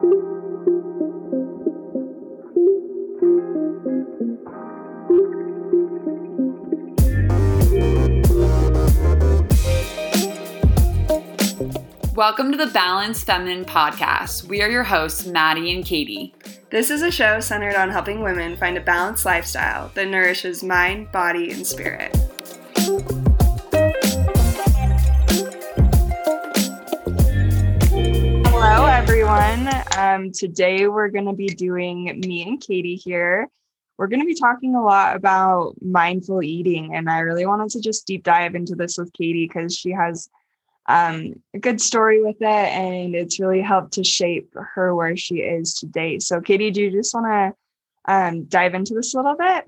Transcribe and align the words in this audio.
Welcome 0.00 0.12
to 12.52 12.56
the 12.56 12.70
Balanced 12.72 13.26
Feminine 13.26 13.64
Podcast. 13.64 14.44
We 14.44 14.62
are 14.62 14.70
your 14.70 14.84
hosts, 14.84 15.26
Maddie 15.26 15.74
and 15.74 15.84
Katie. 15.84 16.32
This 16.70 16.92
is 16.92 17.02
a 17.02 17.10
show 17.10 17.40
centered 17.40 17.74
on 17.74 17.90
helping 17.90 18.22
women 18.22 18.56
find 18.56 18.76
a 18.76 18.80
balanced 18.80 19.24
lifestyle 19.24 19.90
that 19.94 20.06
nourishes 20.06 20.62
mind, 20.62 21.10
body, 21.10 21.50
and 21.50 21.66
spirit. 21.66 22.16
Everyone. 29.28 29.84
Um, 29.98 30.32
today 30.32 30.88
we're 30.88 31.10
going 31.10 31.26
to 31.26 31.34
be 31.34 31.48
doing 31.48 32.18
me 32.20 32.48
and 32.48 32.58
Katie 32.60 32.96
here. 32.96 33.46
We're 33.98 34.06
going 34.06 34.20
to 34.20 34.26
be 34.26 34.34
talking 34.34 34.74
a 34.74 34.82
lot 34.82 35.16
about 35.16 35.74
mindful 35.82 36.42
eating, 36.42 36.94
and 36.94 37.10
I 37.10 37.18
really 37.18 37.44
wanted 37.44 37.68
to 37.70 37.80
just 37.80 38.06
deep 38.06 38.24
dive 38.24 38.54
into 38.54 38.74
this 38.74 38.96
with 38.96 39.12
Katie 39.12 39.46
because 39.46 39.76
she 39.76 39.90
has 39.90 40.30
um, 40.86 41.34
a 41.52 41.58
good 41.58 41.78
story 41.78 42.22
with 42.22 42.36
it, 42.40 42.46
and 42.46 43.14
it's 43.14 43.38
really 43.38 43.60
helped 43.60 43.92
to 43.94 44.04
shape 44.04 44.50
her 44.54 44.94
where 44.94 45.16
she 45.16 45.40
is 45.40 45.74
today. 45.74 46.20
So, 46.20 46.40
Katie, 46.40 46.70
do 46.70 46.80
you 46.80 46.90
just 46.90 47.12
want 47.12 47.26
to 47.26 48.12
um, 48.12 48.44
dive 48.44 48.72
into 48.72 48.94
this 48.94 49.12
a 49.12 49.18
little 49.18 49.36
bit? 49.36 49.64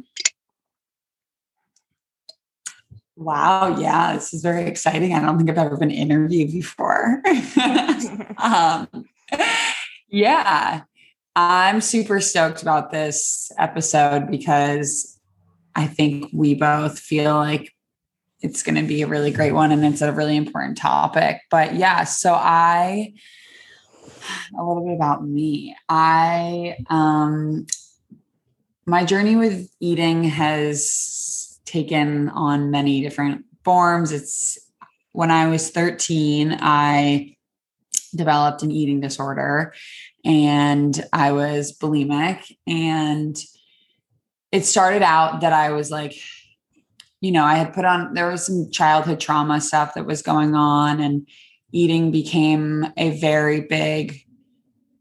Wow, 3.15 3.79
yeah, 3.79 4.15
this 4.15 4.33
is 4.33 4.41
very 4.41 4.65
exciting. 4.65 5.13
I 5.13 5.21
don't 5.21 5.37
think 5.37 5.51
I've 5.51 5.59
ever 5.59 5.77
been 5.77 5.91
interviewed 5.91 6.51
before. 6.51 7.23
um, 8.43 8.89
yeah, 10.09 10.83
I'm 11.37 11.81
super 11.81 12.21
stoked 12.21 12.63
about 12.63 12.91
this 12.91 13.51
episode 13.59 14.31
because 14.31 15.19
I 15.75 15.87
think 15.87 16.31
we 16.33 16.55
both 16.55 16.99
feel 16.99 17.35
like 17.37 17.73
it's 18.41 18.63
going 18.63 18.77
to 18.77 18.87
be 18.87 19.03
a 19.03 19.07
really 19.07 19.31
great 19.31 19.53
one 19.53 19.71
and 19.71 19.85
it's 19.85 20.01
a 20.01 20.13
really 20.13 20.37
important 20.37 20.79
topic. 20.79 21.41
But 21.51 21.75
yeah, 21.75 22.05
so 22.05 22.35
I 22.35 23.13
a 24.59 24.63
little 24.63 24.85
bit 24.85 24.95
about 24.95 25.27
me. 25.27 25.77
I 25.89 26.77
um 26.89 27.67
my 28.87 29.05
journey 29.05 29.37
with 29.37 29.71
eating 29.81 30.25
has 30.25 31.61
taken 31.65 32.29
on 32.31 32.71
many 32.71 33.03
different 33.03 33.45
forms. 33.65 34.11
It's 34.11 34.59
when 35.13 35.31
I 35.31 35.49
was 35.49 35.71
13, 35.71 36.59
I 36.61 37.37
developed 38.15 38.63
an 38.63 38.71
eating 38.71 39.01
disorder 39.01 39.73
and 40.25 41.05
I 41.13 41.33
was 41.33 41.77
bulimic 41.77 42.55
and 42.67 43.37
it 44.53 44.67
started 44.67 45.03
out 45.03 45.41
that 45.43 45.53
I 45.53 45.71
was 45.71 45.91
like 45.91 46.15
you 47.21 47.33
know, 47.33 47.45
I 47.45 47.57
had 47.57 47.75
put 47.75 47.85
on, 47.85 48.15
there 48.15 48.31
was 48.31 48.47
some 48.47 48.71
childhood 48.71 49.21
trauma 49.21 49.61
stuff 49.61 49.95
that 49.95 50.07
was 50.07 50.23
going 50.23 50.55
on, 50.55 51.01
and 51.01 51.29
eating 51.73 52.11
became 52.11 52.87
a 52.97 53.19
very 53.19 53.63
big 53.63 54.25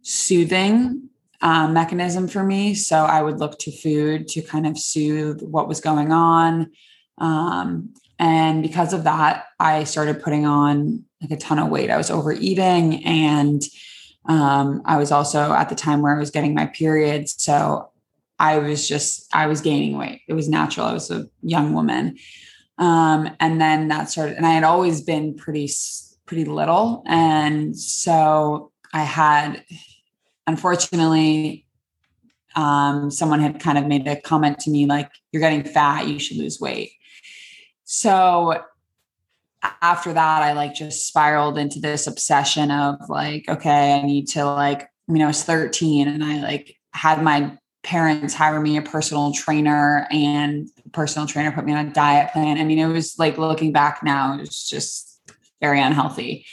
soothing 0.02 1.10
um, 1.42 1.74
mechanism 1.74 2.28
for 2.28 2.44
me. 2.44 2.74
So 2.74 2.98
I 2.98 3.22
would 3.22 3.40
look 3.40 3.58
to 3.60 3.72
food 3.72 4.28
to 4.30 4.42
kind 4.42 4.68
of 4.68 4.78
soothe 4.78 5.42
what 5.42 5.68
was 5.68 5.80
going 5.80 6.12
on. 6.12 6.72
Um, 7.18 7.94
and 8.18 8.62
because 8.62 8.92
of 8.92 9.06
that, 9.06 9.46
I 9.60 9.86
started 9.86 10.22
putting 10.22 10.46
on 10.46 11.06
like 11.22 11.31
a 11.31 11.38
ton 11.38 11.59
of 11.59 11.70
weight. 11.70 11.89
I 11.89 11.98
was 11.98 12.09
overeating 12.09 13.06
and 13.06 13.62
um, 14.25 14.81
I 14.86 14.98
was 14.98 15.12
also 15.12 15.53
at 15.53 15.70
the 15.70 15.75
time 15.75 16.02
where 16.02 16.16
I 16.16 16.20
was 16.20 16.31
getting 16.31 16.53
my 16.53 16.67
periods. 16.67 17.36
So 17.38 17.89
I 18.38 18.59
was 18.59 18.88
just, 18.88 19.28
I 19.34 19.47
was 19.47 19.62
gaining 19.62 19.97
weight. 19.97 20.22
It 20.28 20.34
was 20.34 20.47
natural. 20.47 20.86
I 20.86 20.94
was 20.94 21.12
a 21.12 21.28
young 21.42 21.73
woman. 21.73 22.17
Um, 22.78 23.30
and 23.40 23.59
then 23.59 23.90
that 23.90 24.09
started, 24.09 24.38
and 24.38 24.46
I 24.46 24.52
had 24.52 24.63
always 24.63 25.02
been 25.02 25.35
pretty, 25.35 25.69
pretty 26.25 26.46
little. 26.46 27.03
And 27.06 27.78
so 27.78 28.72
I 28.94 29.01
had, 29.03 29.63
unfortunately, 30.47 31.66
um, 32.56 33.12
someone 33.12 33.41
had 33.41 33.59
kind 33.59 33.78
of 33.78 33.86
made 33.86 34.07
a 34.07 34.19
comment 34.22 34.59
to 34.59 34.69
me 34.69 34.86
like, 34.86 35.12
you're 35.31 35.41
getting 35.41 35.63
fat, 35.63 36.07
you 36.07 36.19
should 36.19 36.38
lose 36.38 36.59
weight. 36.59 36.91
So 37.84 38.63
after 39.81 40.14
that, 40.14 40.42
I 40.42 40.53
like 40.53 40.74
just 40.74 41.08
spiraled 41.08 41.58
into 41.58 41.80
this 41.80 42.08
obsession 42.08 42.72
of 42.72 43.09
like, 43.09 43.46
okay, 43.50 44.00
I 44.00 44.02
need 44.02 44.28
to 44.30 44.46
like, 44.46 44.90
you 45.08 45.16
know, 45.16 45.25
I 45.25 45.28
was 45.28 45.44
13 45.44 46.08
and 46.08 46.24
I 46.24 46.42
like 46.42 46.78
had 46.94 47.22
my 47.24 47.58
parents 47.84 48.34
hire 48.34 48.59
me 48.59 48.78
a 48.78 48.81
personal 48.81 49.31
trainer 49.31 50.08
and 50.12 50.69
personal 50.92 51.28
trainer 51.28 51.52
put 51.52 51.66
me 51.66 51.74
on 51.74 51.88
a 51.88 51.94
diet 51.94 52.31
plan. 52.31 52.58
I 52.58 52.64
mean, 52.64 52.80
it 52.80 52.88
was 52.88 53.18
like 53.18 53.38
looking 53.38 53.72
back 53.72 54.03
now, 54.03 54.36
it 54.36 54.42
was 54.42 54.66
just 54.66 55.22
very 55.62 55.81
unhealthy. 55.81 56.46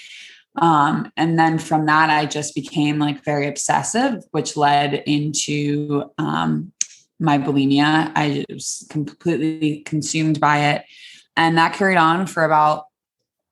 Um, 0.58 1.12
and 1.16 1.38
then 1.38 1.58
from 1.58 1.86
that, 1.86 2.10
I 2.10 2.26
just 2.26 2.54
became 2.54 2.98
like 2.98 3.24
very 3.24 3.46
obsessive, 3.46 4.24
which 4.30 4.56
led 4.56 4.94
into 4.94 6.10
um, 6.18 6.72
my 7.20 7.38
bulimia. 7.38 8.10
I 8.14 8.44
was 8.48 8.86
completely 8.88 9.80
consumed 9.80 10.40
by 10.40 10.70
it. 10.70 10.84
And 11.36 11.58
that 11.58 11.74
carried 11.74 11.98
on 11.98 12.26
for 12.26 12.44
about 12.44 12.86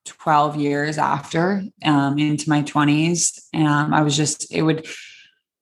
12 0.04 0.56
years 0.56 0.98
after 0.98 1.62
um, 1.84 2.18
into 2.18 2.48
my 2.48 2.62
20s. 2.62 3.40
Um, 3.54 3.94
I 3.94 4.02
was 4.02 4.16
just, 4.16 4.52
it 4.52 4.62
would, 4.62 4.86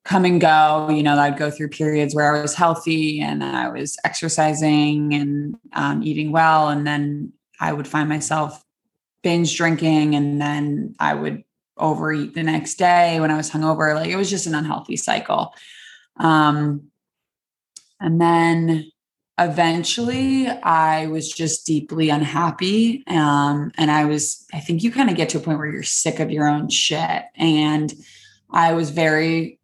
come 0.03 0.25
and 0.25 0.41
go. 0.41 0.89
You 0.89 1.03
know, 1.03 1.17
I'd 1.17 1.37
go 1.37 1.49
through 1.49 1.69
periods 1.69 2.13
where 2.13 2.35
I 2.35 2.41
was 2.41 2.55
healthy 2.55 3.21
and 3.21 3.43
I 3.43 3.69
was 3.69 3.97
exercising 4.03 5.13
and 5.13 5.55
um, 5.73 6.03
eating 6.03 6.31
well. 6.31 6.69
And 6.69 6.85
then 6.85 7.33
I 7.59 7.73
would 7.73 7.87
find 7.87 8.09
myself 8.09 8.63
binge 9.21 9.55
drinking 9.55 10.15
and 10.15 10.41
then 10.41 10.95
I 10.99 11.13
would 11.13 11.43
overeat 11.77 12.33
the 12.33 12.43
next 12.43 12.75
day 12.75 13.19
when 13.19 13.31
I 13.31 13.37
was 13.37 13.49
hungover. 13.49 13.95
Like 13.95 14.09
it 14.09 14.17
was 14.17 14.29
just 14.29 14.47
an 14.47 14.55
unhealthy 14.55 14.97
cycle. 14.97 15.53
Um, 16.17 16.89
and 17.99 18.19
then 18.19 18.91
eventually 19.39 20.47
I 20.47 21.07
was 21.07 21.31
just 21.31 21.65
deeply 21.65 22.09
unhappy. 22.09 23.03
Um, 23.07 23.71
and 23.77 23.89
I 23.89 24.05
was, 24.05 24.45
I 24.53 24.59
think 24.59 24.83
you 24.83 24.91
kind 24.91 25.09
of 25.09 25.15
get 25.15 25.29
to 25.29 25.37
a 25.37 25.41
point 25.41 25.57
where 25.57 25.71
you're 25.71 25.83
sick 25.83 26.19
of 26.19 26.31
your 26.31 26.47
own 26.47 26.69
shit. 26.69 27.23
And 27.35 27.93
I 28.51 28.73
was 28.73 28.91
very 28.91 29.59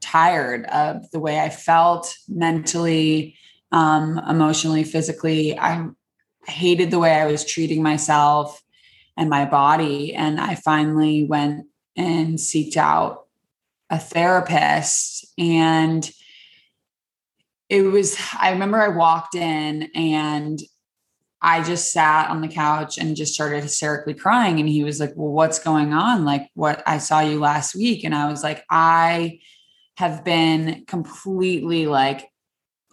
tired 0.00 0.64
of 0.66 1.10
the 1.10 1.20
way 1.20 1.40
I 1.40 1.50
felt 1.50 2.14
mentally, 2.28 3.36
um, 3.72 4.18
emotionally, 4.28 4.84
physically. 4.84 5.58
I 5.58 5.88
hated 6.46 6.90
the 6.90 6.98
way 6.98 7.12
I 7.12 7.26
was 7.26 7.44
treating 7.44 7.82
myself 7.82 8.62
and 9.16 9.28
my 9.28 9.44
body. 9.44 10.14
And 10.14 10.40
I 10.40 10.54
finally 10.54 11.24
went 11.24 11.66
and 11.96 12.38
seeked 12.38 12.76
out 12.76 13.26
a 13.90 13.98
therapist. 13.98 15.26
And 15.36 16.08
it 17.70 17.82
was, 17.82 18.18
I 18.38 18.50
remember 18.50 18.78
I 18.78 18.88
walked 18.88 19.36
in 19.36 19.88
and 19.94 20.58
I 21.40 21.62
just 21.62 21.92
sat 21.92 22.28
on 22.28 22.42
the 22.42 22.48
couch 22.48 22.98
and 22.98 23.16
just 23.16 23.32
started 23.32 23.62
hysterically 23.62 24.12
crying. 24.12 24.58
And 24.58 24.68
he 24.68 24.82
was 24.84 25.00
like, 25.00 25.12
Well, 25.14 25.32
what's 25.32 25.58
going 25.58 25.94
on? 25.94 26.24
Like, 26.24 26.50
what 26.54 26.82
I 26.84 26.98
saw 26.98 27.20
you 27.20 27.38
last 27.38 27.74
week. 27.74 28.04
And 28.04 28.14
I 28.14 28.28
was 28.28 28.42
like, 28.42 28.64
I 28.68 29.38
have 29.96 30.24
been 30.24 30.84
completely 30.86 31.86
like 31.86 32.28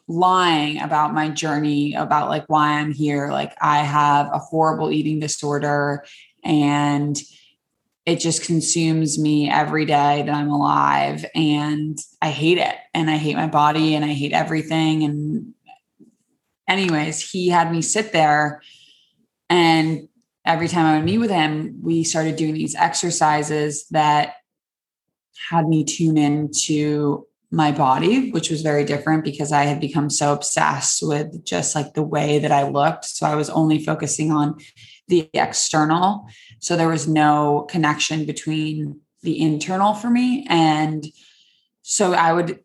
lying 0.07 0.79
about 0.79 1.13
my 1.13 1.29
journey, 1.29 1.95
about 1.95 2.29
like 2.29 2.45
why 2.47 2.79
I'm 2.79 2.93
here. 2.93 3.29
Like 3.31 3.53
I 3.59 3.79
have 3.79 4.27
a 4.31 4.39
horrible 4.39 4.91
eating 4.91 5.19
disorder 5.19 6.05
and 6.43 7.19
it 8.07 8.21
just 8.21 8.45
consumes 8.45 9.19
me 9.19 9.51
every 9.51 9.83
day 9.83 10.23
that 10.25 10.33
I'm 10.33 10.49
alive 10.49 11.25
and 11.35 11.99
I 12.21 12.29
hate 12.29 12.57
it 12.57 12.75
and 12.93 13.09
I 13.09 13.17
hate 13.17 13.35
my 13.35 13.47
body 13.47 13.95
and 13.95 14.05
I 14.05 14.13
hate 14.13 14.31
everything 14.31 15.03
and 15.03 15.53
anyways, 16.69 17.29
he 17.29 17.49
had 17.49 17.69
me 17.69 17.81
sit 17.81 18.13
there 18.13 18.61
and 19.49 20.07
every 20.45 20.69
time 20.69 20.85
I 20.85 20.95
would 20.95 21.03
meet 21.03 21.17
with 21.17 21.29
him, 21.29 21.81
we 21.83 22.05
started 22.05 22.37
doing 22.37 22.53
these 22.53 22.75
exercises 22.75 23.85
that 23.89 24.35
had 25.49 25.67
me 25.67 25.83
tune 25.83 26.17
into 26.17 27.27
my 27.51 27.73
body, 27.73 28.31
which 28.31 28.49
was 28.49 28.61
very 28.61 28.85
different 28.85 29.25
because 29.25 29.51
I 29.51 29.63
had 29.63 29.81
become 29.81 30.09
so 30.09 30.31
obsessed 30.31 31.05
with 31.05 31.43
just 31.43 31.75
like 31.75 31.93
the 31.93 32.03
way 32.03 32.39
that 32.39 32.53
I 32.53 32.69
looked. 32.69 33.03
So 33.03 33.25
I 33.25 33.35
was 33.35 33.49
only 33.49 33.83
focusing 33.83 34.31
on 34.31 34.57
the 35.07 35.29
external. 35.33 36.27
So 36.59 36.75
there 36.75 36.87
was 36.87 37.07
no 37.07 37.67
connection 37.69 38.25
between 38.25 39.01
the 39.21 39.39
internal 39.39 39.93
for 39.93 40.09
me. 40.09 40.45
And 40.49 41.05
so 41.81 42.13
I 42.13 42.33
would 42.33 42.59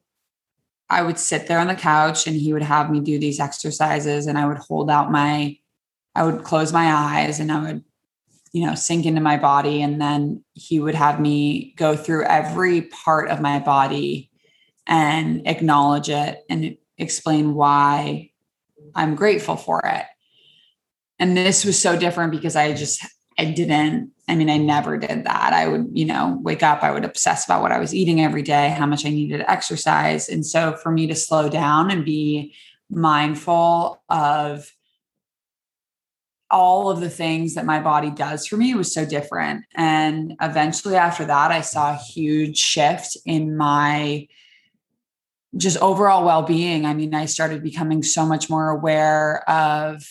I 0.90 1.02
would 1.02 1.18
sit 1.18 1.46
there 1.46 1.58
on 1.58 1.68
the 1.68 1.74
couch 1.74 2.26
and 2.26 2.36
he 2.36 2.52
would 2.52 2.62
have 2.62 2.90
me 2.90 3.00
do 3.00 3.18
these 3.18 3.40
exercises 3.40 4.26
and 4.26 4.36
I 4.36 4.46
would 4.46 4.58
hold 4.58 4.90
out 4.90 5.10
my 5.10 5.56
I 6.14 6.24
would 6.24 6.44
close 6.44 6.72
my 6.72 6.92
eyes 6.92 7.40
and 7.40 7.50
I 7.50 7.62
would 7.62 7.84
you 8.52 8.66
know, 8.66 8.74
sink 8.74 9.06
into 9.06 9.20
my 9.20 9.38
body. 9.38 9.82
And 9.82 10.00
then 10.00 10.44
he 10.52 10.78
would 10.78 10.94
have 10.94 11.20
me 11.20 11.74
go 11.76 11.96
through 11.96 12.24
every 12.24 12.82
part 12.82 13.28
of 13.30 13.40
my 13.40 13.58
body 13.58 14.30
and 14.86 15.46
acknowledge 15.46 16.10
it 16.10 16.44
and 16.50 16.76
explain 16.98 17.54
why 17.54 18.30
I'm 18.94 19.14
grateful 19.14 19.56
for 19.56 19.80
it. 19.86 20.04
And 21.18 21.36
this 21.36 21.64
was 21.64 21.80
so 21.80 21.96
different 21.98 22.32
because 22.32 22.56
I 22.56 22.74
just, 22.74 23.06
I 23.38 23.46
didn't, 23.46 24.12
I 24.28 24.34
mean, 24.34 24.50
I 24.50 24.56
never 24.56 24.96
did 24.96 25.24
that. 25.24 25.52
I 25.52 25.68
would, 25.68 25.90
you 25.92 26.04
know, 26.04 26.38
wake 26.42 26.62
up, 26.62 26.82
I 26.82 26.90
would 26.90 27.04
obsess 27.04 27.44
about 27.44 27.62
what 27.62 27.72
I 27.72 27.78
was 27.78 27.94
eating 27.94 28.20
every 28.20 28.42
day, 28.42 28.70
how 28.70 28.86
much 28.86 29.04
I 29.06 29.10
needed 29.10 29.38
to 29.38 29.50
exercise. 29.50 30.28
And 30.28 30.44
so 30.44 30.74
for 30.76 30.92
me 30.92 31.06
to 31.06 31.14
slow 31.14 31.48
down 31.48 31.90
and 31.90 32.04
be 32.04 32.54
mindful 32.90 34.02
of 34.08 34.70
all 36.50 36.90
of 36.90 37.00
the 37.00 37.08
things 37.08 37.54
that 37.54 37.64
my 37.64 37.80
body 37.80 38.10
does 38.10 38.46
for 38.46 38.58
me 38.58 38.74
was 38.74 38.92
so 38.92 39.06
different. 39.06 39.64
And 39.74 40.34
eventually 40.40 40.96
after 40.96 41.24
that, 41.24 41.50
I 41.50 41.62
saw 41.62 41.92
a 41.92 41.96
huge 41.96 42.58
shift 42.58 43.16
in 43.24 43.56
my 43.56 44.28
just 45.56 45.78
overall 45.78 46.24
well-being. 46.24 46.84
I 46.84 46.92
mean, 46.92 47.14
I 47.14 47.24
started 47.24 47.62
becoming 47.62 48.02
so 48.02 48.26
much 48.26 48.50
more 48.50 48.68
aware 48.68 49.48
of 49.48 50.06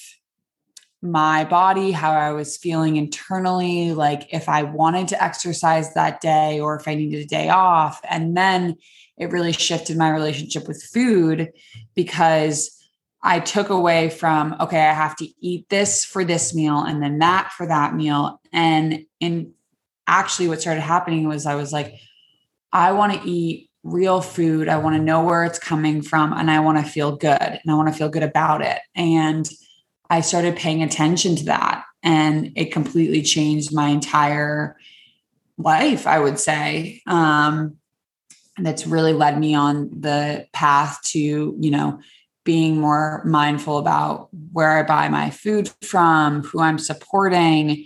my 1.02 1.44
body, 1.46 1.92
how 1.92 2.12
I 2.12 2.32
was 2.32 2.58
feeling 2.58 2.96
internally, 2.96 3.94
like 3.94 4.28
if 4.32 4.48
I 4.48 4.64
wanted 4.64 5.08
to 5.10 5.24
exercise 5.24 5.94
that 5.94 6.22
day 6.22 6.60
or 6.60 6.76
if 6.76 6.88
I 6.88 6.96
needed 6.96 7.26
a 7.26 7.28
day 7.28 7.50
off. 7.50 8.00
And 8.08 8.38
then 8.38 8.78
it 9.18 9.32
really 9.32 9.52
shifted 9.52 9.98
my 9.98 10.10
relationship 10.10 10.68
with 10.68 10.84
food 10.84 11.52
because 11.96 12.78
I 13.24 13.40
took 13.40 13.70
away 13.70 14.10
from, 14.10 14.56
okay, 14.60 14.80
I 14.80 14.94
have 14.94 15.16
to 15.18 15.28
eat 15.40 15.70
this 15.70 16.06
for 16.06 16.24
this 16.24 16.54
meal 16.54 16.80
and 16.80 17.02
then 17.02 17.20
that 17.20 17.52
for 17.52 17.68
that 17.68 17.96
meal. 17.96 18.40
And 18.52 19.06
in 19.20 19.54
actually 20.08 20.48
what 20.48 20.62
started 20.62 20.82
happening 20.82 21.28
was 21.28 21.46
I 21.46 21.56
was 21.56 21.72
like, 21.72 21.96
I 22.72 22.92
want 22.92 23.14
to 23.14 23.30
eat 23.30 23.70
real 23.84 24.22
food. 24.22 24.68
I 24.68 24.78
want 24.78 24.96
to 24.96 25.02
know 25.02 25.24
where 25.24 25.44
it's 25.44 25.60
coming 25.60 26.02
from 26.02 26.34
and 26.34 26.50
I 26.50 26.60
want 26.60 26.78
to 26.78 26.92
feel 26.92 27.16
good 27.16 27.32
and 27.32 27.62
I 27.70 27.74
want 27.76 27.88
to 27.88 27.94
feel 27.94 28.10
good 28.10 28.24
about 28.24 28.62
it. 28.62 28.80
And 28.96 29.50
I 30.12 30.20
started 30.20 30.58
paying 30.58 30.84
attention 30.84 31.38
to 31.38 31.46
that 31.46 31.86
and 32.04 32.52
it 32.58 32.74
completely 32.74 33.22
changed 33.22 33.74
my 33.74 33.88
entire 33.88 34.76
life, 35.58 36.06
I 36.06 36.20
would 36.20 36.38
say. 36.38 37.02
Um, 37.08 37.78
that's 38.58 38.86
really 38.86 39.14
led 39.14 39.40
me 39.40 39.56
on 39.56 39.90
the 40.02 40.48
path 40.52 41.00
to, 41.12 41.56
you 41.58 41.72
know, 41.72 42.02
being 42.44 42.78
more 42.78 43.24
mindful 43.24 43.78
about 43.78 44.28
where 44.52 44.78
I 44.78 44.84
buy 44.84 45.08
my 45.08 45.30
food 45.30 45.72
from, 45.82 46.44
who 46.44 46.60
I'm 46.60 46.78
supporting, 46.78 47.86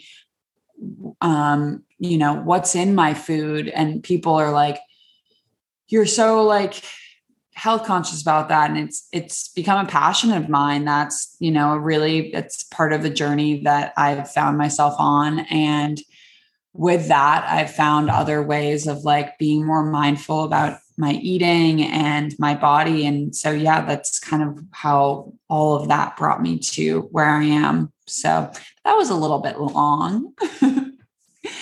um, 1.22 1.83
you 2.00 2.18
know, 2.18 2.33
what's 2.33 2.74
in 2.74 2.95
my 2.95 3.13
food. 3.13 3.68
And 3.68 4.01
people 4.01 4.33
are 4.33 4.51
like, 4.51 4.80
you're 5.89 6.07
so 6.07 6.44
like 6.44 6.81
health 7.56 7.86
conscious 7.86 8.22
about 8.22 8.50
that. 8.50 8.69
And 8.69 8.78
it's 8.78 9.07
it's 9.12 9.48
become 9.50 9.86
a 9.86 9.90
passion 9.90 10.31
of 10.31 10.50
mine. 10.50 10.86
That's, 10.86 11.36
you 11.40 11.52
know, 11.52 11.75
really 11.75 12.34
it's 12.34 12.63
part 12.63 12.94
of 12.94 13.02
the 13.02 13.10
journey 13.10 13.63
that 13.63 13.94
I've 13.98 14.31
found 14.31 14.57
myself 14.57 14.94
on. 15.00 15.40
And 15.40 16.00
with 16.74 17.07
that, 17.07 17.46
I've 17.50 17.74
found 17.74 18.10
other 18.10 18.44
ways 18.44 18.88
of 18.88 19.06
like 19.06 19.38
being 19.38 19.66
more 19.66 19.86
mindful 19.86 20.44
about 20.44 20.80
my 20.98 21.13
eating 21.13 21.84
and 21.84 22.38
my 22.38 22.56
body. 22.56 23.06
And 23.06 23.34
so, 23.34 23.52
yeah, 23.52 23.86
that's 23.86 24.19
kind 24.19 24.44
of 24.44 24.60
how 24.72 25.34
all 25.50 25.75
of 25.75 25.88
that 25.88 26.18
brought 26.18 26.42
me 26.42 26.60
to 26.60 27.01
where 27.12 27.30
I 27.30 27.44
am. 27.44 27.92
So 28.06 28.51
that 28.84 28.94
was 28.94 29.10
a 29.10 29.16
little 29.16 29.40
bit 29.40 29.60
long. 29.60 30.34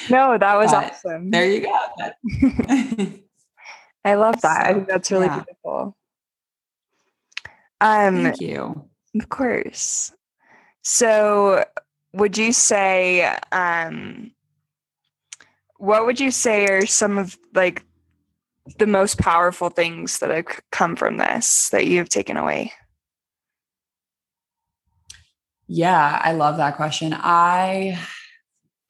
no, 0.10 0.38
that 0.38 0.56
was 0.56 0.74
awesome. 0.74 1.30
There 1.30 1.46
you 1.46 1.62
go. 1.62 3.14
I 4.06 4.16
love 4.16 4.42
that. 4.42 4.66
So, 4.66 4.70
I 4.70 4.74
think 4.74 4.88
that's 4.88 5.12
really 5.12 5.28
yeah. 5.28 5.36
beautiful. 5.44 5.98
Um, 7.82 8.24
Thank 8.24 8.42
you. 8.42 8.90
Of 9.20 9.30
course. 9.30 10.12
So, 10.82 11.66
would 12.14 12.38
you 12.38 12.54
say, 12.54 13.26
um, 13.52 14.32
what 15.78 16.06
would 16.06 16.20
you 16.20 16.32
say 16.32 16.66
are 16.68 16.86
some 16.86 17.18
of 17.18 17.38
like 17.54 17.84
the 18.78 18.88
most 18.88 19.20
powerful 19.20 19.70
things 19.70 20.20
that 20.20 20.30
have 20.30 20.46
come 20.72 20.96
from 20.96 21.18
this 21.18 21.70
that 21.70 21.88
you 21.88 21.98
have 21.98 22.10
taken 22.10 22.38
away? 22.38 22.72
Yeah, 25.68 26.22
I 26.24 26.34
love 26.34 26.58
that 26.58 26.76
question. 26.76 27.14
I, 27.18 28.00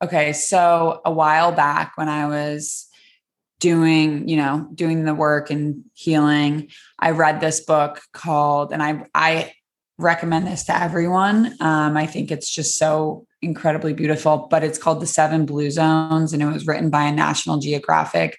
okay, 0.04 0.34
so 0.34 1.02
a 1.06 1.12
while 1.12 1.52
back 1.52 1.98
when 1.98 2.10
I 2.10 2.28
was 2.28 2.88
doing, 3.64 4.28
you 4.28 4.36
know, 4.36 4.68
doing 4.76 5.06
the 5.06 5.16
work 5.16 5.50
and 5.50 5.86
healing, 5.94 6.68
I 7.00 7.12
read 7.12 7.40
this 7.40 7.62
book 7.62 8.02
called, 8.12 8.74
and 8.74 8.84
I, 8.84 9.06
I 9.16 9.54
recommend 9.98 10.46
this 10.46 10.66
to 10.66 10.78
everyone. 10.78 11.56
Um, 11.62 11.96
I 11.96 12.06
think 12.06 12.30
it's 12.30 12.50
just 12.50 12.78
so 12.78 13.26
incredibly 13.42 13.94
beautiful, 13.94 14.48
but 14.52 14.66
it's 14.66 14.78
called 14.78 15.00
The 15.00 15.08
Seven 15.08 15.46
Blue 15.46 15.72
Zones 15.72 16.34
and 16.34 16.44
it 16.44 16.46
was 16.46 16.68
written 16.68 16.90
by 16.90 17.04
a 17.04 17.12
National 17.12 17.58
Geographic 17.58 18.38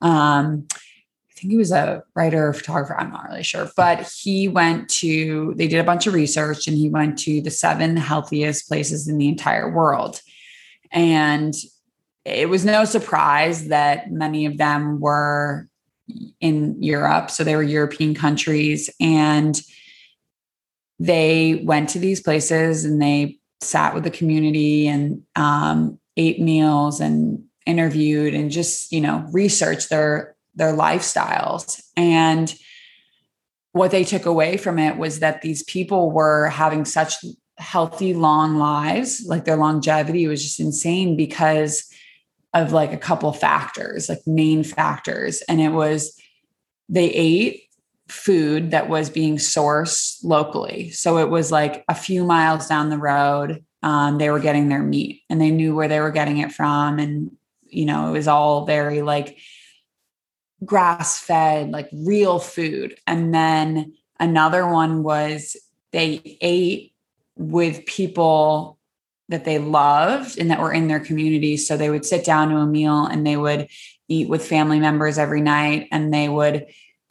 um, 0.00 0.66
I 0.70 1.40
think 1.40 1.50
he 1.50 1.56
was 1.56 1.72
a 1.72 2.02
writer 2.14 2.48
or 2.48 2.52
photographer. 2.52 2.96
I'm 2.96 3.10
not 3.10 3.28
really 3.28 3.42
sure, 3.42 3.68
but 3.76 4.08
he 4.22 4.48
went 4.48 4.88
to, 5.00 5.54
they 5.56 5.66
did 5.66 5.80
a 5.80 5.84
bunch 5.84 6.06
of 6.06 6.14
research 6.14 6.68
and 6.68 6.76
he 6.76 6.88
went 6.88 7.18
to 7.20 7.40
the 7.40 7.50
seven 7.50 7.96
healthiest 7.96 8.68
places 8.68 9.08
in 9.08 9.18
the 9.18 9.28
entire 9.28 9.70
world. 9.70 10.20
And 10.92 11.54
it 12.24 12.48
was 12.48 12.64
no 12.64 12.84
surprise 12.84 13.68
that 13.68 14.10
many 14.10 14.46
of 14.46 14.56
them 14.56 15.00
were 15.00 15.68
in 16.40 16.82
Europe. 16.82 17.30
So 17.30 17.44
they 17.44 17.56
were 17.56 17.62
European 17.62 18.14
countries. 18.14 18.90
And 19.00 19.60
they 20.98 21.62
went 21.64 21.88
to 21.90 21.98
these 21.98 22.20
places 22.20 22.84
and 22.84 23.00
they 23.00 23.38
sat 23.60 23.94
with 23.94 24.04
the 24.04 24.10
community 24.10 24.86
and 24.86 25.22
um, 25.36 25.98
ate 26.16 26.40
meals 26.40 27.00
and 27.00 27.44
interviewed 27.66 28.34
and 28.34 28.50
just 28.50 28.92
you 28.92 29.00
know 29.00 29.26
researched 29.32 29.88
their 29.88 30.36
their 30.54 30.74
lifestyles 30.74 31.82
and 31.96 32.54
what 33.72 33.90
they 33.90 34.04
took 34.04 34.26
away 34.26 34.58
from 34.58 34.78
it 34.78 34.98
was 34.98 35.20
that 35.20 35.40
these 35.40 35.62
people 35.64 36.10
were 36.10 36.48
having 36.48 36.84
such 36.84 37.14
healthy 37.56 38.12
long 38.12 38.58
lives 38.58 39.24
like 39.26 39.46
their 39.46 39.56
longevity 39.56 40.26
was 40.28 40.42
just 40.42 40.60
insane 40.60 41.16
because 41.16 41.90
of 42.54 42.72
like 42.72 42.92
a 42.92 42.98
couple 42.98 43.32
factors 43.32 44.08
like 44.08 44.20
main 44.26 44.64
factors. 44.64 45.42
And 45.48 45.60
it 45.60 45.70
was 45.70 46.18
they 46.88 47.10
ate 47.10 47.62
food 48.08 48.70
that 48.70 48.88
was 48.88 49.10
being 49.10 49.36
sourced 49.36 50.18
locally. 50.22 50.90
So 50.90 51.18
it 51.18 51.28
was 51.28 51.50
like 51.50 51.84
a 51.88 51.94
few 51.94 52.24
miles 52.24 52.68
down 52.68 52.90
the 52.90 52.98
road 52.98 53.64
um, 53.84 54.16
they 54.16 54.30
were 54.30 54.40
getting 54.40 54.70
their 54.70 54.82
meat 54.82 55.20
and 55.28 55.38
they 55.38 55.50
knew 55.50 55.74
where 55.74 55.88
they 55.88 56.00
were 56.00 56.10
getting 56.10 56.38
it 56.38 56.52
from. 56.52 56.98
And 56.98 57.36
you 57.66 57.84
know, 57.84 58.08
it 58.08 58.12
was 58.12 58.26
all 58.26 58.64
very 58.64 59.02
like 59.02 59.36
grass 60.64 61.20
fed, 61.20 61.70
like 61.70 61.90
real 61.92 62.38
food. 62.38 62.96
And 63.06 63.34
then 63.34 63.92
another 64.18 64.66
one 64.66 65.02
was 65.02 65.54
they 65.92 66.38
ate 66.40 66.94
with 67.36 67.84
people 67.84 68.78
that 69.28 69.44
they 69.44 69.58
loved 69.58 70.38
and 70.38 70.50
that 70.50 70.60
were 70.60 70.72
in 70.72 70.88
their 70.88 71.00
community. 71.00 71.56
So 71.56 71.76
they 71.76 71.90
would 71.90 72.04
sit 72.04 72.24
down 72.24 72.50
to 72.50 72.56
a 72.56 72.66
meal 72.66 73.06
and 73.06 73.26
they 73.26 73.36
would 73.36 73.68
eat 74.08 74.28
with 74.28 74.46
family 74.46 74.80
members 74.80 75.18
every 75.18 75.40
night 75.40 75.88
and 75.90 76.12
they 76.12 76.28
would, 76.28 76.66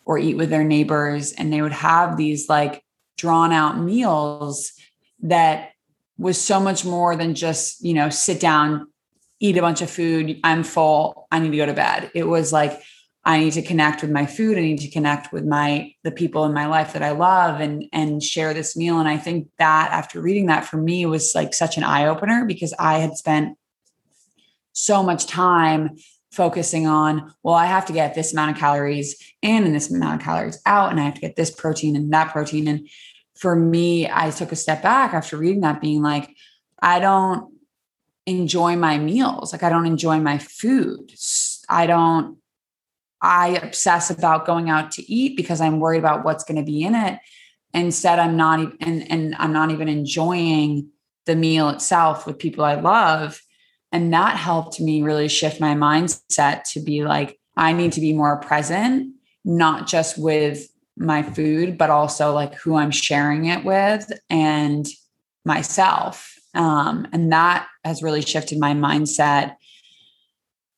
or 0.06 0.18
eat 0.18 0.38
with 0.38 0.50
their 0.50 0.64
neighbors 0.64 1.32
and 1.32 1.52
they 1.52 1.62
would 1.62 1.72
have 1.72 2.18
these 2.18 2.50
like 2.50 2.84
drawn 3.18 3.52
out 3.52 3.80
meals 3.80 4.74
that 5.22 5.72
was 6.18 6.40
so 6.40 6.60
much 6.60 6.86
more 6.86 7.16
than 7.16 7.34
just, 7.34 7.84
you 7.84 7.94
know, 7.94 8.10
sit 8.10 8.40
down, 8.40 8.88
eat 9.40 9.58
a 9.58 9.62
bunch 9.62 9.82
of 9.82 9.90
food. 9.90 10.40
I'm 10.44 10.64
full. 10.64 11.28
I 11.32 11.40
need 11.40 11.52
to 11.52 11.58
go 11.58 11.66
to 11.66 11.74
bed. 11.74 12.12
It 12.14 12.28
was 12.28 12.54
like, 12.54 12.82
I 13.26 13.40
need 13.40 13.54
to 13.54 13.62
connect 13.62 14.02
with 14.02 14.12
my 14.12 14.26
food. 14.26 14.58
I 14.58 14.62
need 14.62 14.80
to 14.80 14.90
connect 14.90 15.32
with 15.32 15.46
my 15.46 15.94
the 16.04 16.12
people 16.12 16.46
in 16.46 16.54
my 16.54 16.66
life 16.66 16.94
that 16.94 17.04
I 17.04 17.12
love 17.12 17.62
and 17.62 17.86
and 17.94 18.22
share 18.22 18.54
this 18.54 18.76
meal. 18.76 19.00
And 19.00 19.08
I 19.08 19.18
think 19.18 19.48
that 19.60 19.92
after 19.92 20.22
reading 20.22 20.48
that 20.48 20.66
for 20.66 20.78
me 20.78 21.06
was 21.06 21.34
like 21.34 21.54
such 21.54 21.78
an 21.78 21.84
eye 21.84 22.08
opener 22.08 22.46
because 22.46 22.74
I 22.78 23.00
had 23.00 23.16
spent 23.16 23.58
so 24.74 25.04
much 25.04 25.28
time 25.28 25.98
focusing 26.32 26.88
on, 26.88 27.32
well, 27.44 27.54
I 27.54 27.68
have 27.68 27.86
to 27.86 27.94
get 27.94 28.16
this 28.16 28.34
amount 28.34 28.52
of 28.52 28.58
calories 28.58 29.16
in 29.42 29.64
and 29.64 29.76
this 29.76 29.92
amount 29.92 30.20
of 30.20 30.26
calories 30.26 30.60
out, 30.66 30.92
and 30.92 31.00
I 31.00 31.04
have 31.04 31.14
to 31.14 31.22
get 31.22 31.36
this 31.36 31.52
protein 31.52 31.96
and 31.96 32.12
that 32.12 32.32
protein. 32.32 32.68
And 32.68 32.90
for 33.36 33.56
me, 33.56 34.10
I 34.10 34.32
took 34.32 34.52
a 34.52 34.56
step 34.56 34.82
back 34.82 35.14
after 35.14 35.38
reading 35.38 35.62
that, 35.62 35.80
being 35.80 36.02
like, 36.02 36.36
I 36.82 37.00
don't 37.00 37.54
enjoy 38.26 38.76
my 38.76 38.98
meals. 38.98 39.54
Like 39.54 39.64
I 39.64 39.70
don't 39.70 39.86
enjoy 39.86 40.20
my 40.20 40.38
food. 40.40 41.14
I 41.70 41.88
don't 41.88 42.38
I 43.24 43.58
obsess 43.64 44.12
about 44.12 44.46
going 44.46 44.70
out 44.70 44.92
to 44.92 45.12
eat 45.12 45.38
because 45.38 45.62
I'm 45.62 45.80
worried 45.80 46.00
about 46.00 46.26
what's 46.26 46.44
going 46.44 46.58
to 46.58 46.72
be 46.72 46.84
in 46.84 46.94
it. 46.94 47.20
Instead, 47.74 48.20
I'm 48.20 48.38
not 48.38 48.60
even 48.60 48.78
and, 48.82 49.12
and 49.12 49.36
I'm 49.40 49.54
not 49.54 49.72
even 49.72 49.88
enjoying 49.88 50.90
the 51.26 51.36
meal 51.36 51.70
itself 51.70 52.28
with 52.28 52.38
people 52.38 52.66
I 52.66 52.76
love. 52.76 53.42
and 53.94 54.12
that 54.14 54.36
helped 54.38 54.80
me 54.82 55.04
really 55.04 55.28
shift 55.30 55.62
my 55.62 55.76
mindset 55.76 56.64
to 56.74 56.82
be 56.82 57.06
like, 57.06 57.40
I 57.56 57.74
need 57.74 57.94
to 57.94 58.02
be 58.02 58.12
more 58.12 58.40
present, 58.40 59.14
not 59.46 59.88
just 59.88 60.18
with 60.18 60.68
my 60.98 61.22
food, 61.24 61.78
but 61.78 61.90
also 61.90 62.34
like 62.34 62.56
who 62.56 62.76
I'm 62.76 62.92
sharing 62.92 63.46
it 63.46 63.64
with 63.64 64.12
and 64.30 64.86
myself. 65.46 66.36
Um, 66.56 67.08
and 67.14 67.32
that 67.32 67.68
has 67.86 68.04
really 68.04 68.22
shifted 68.22 68.60
my 68.60 68.74
mindset. 68.74 69.56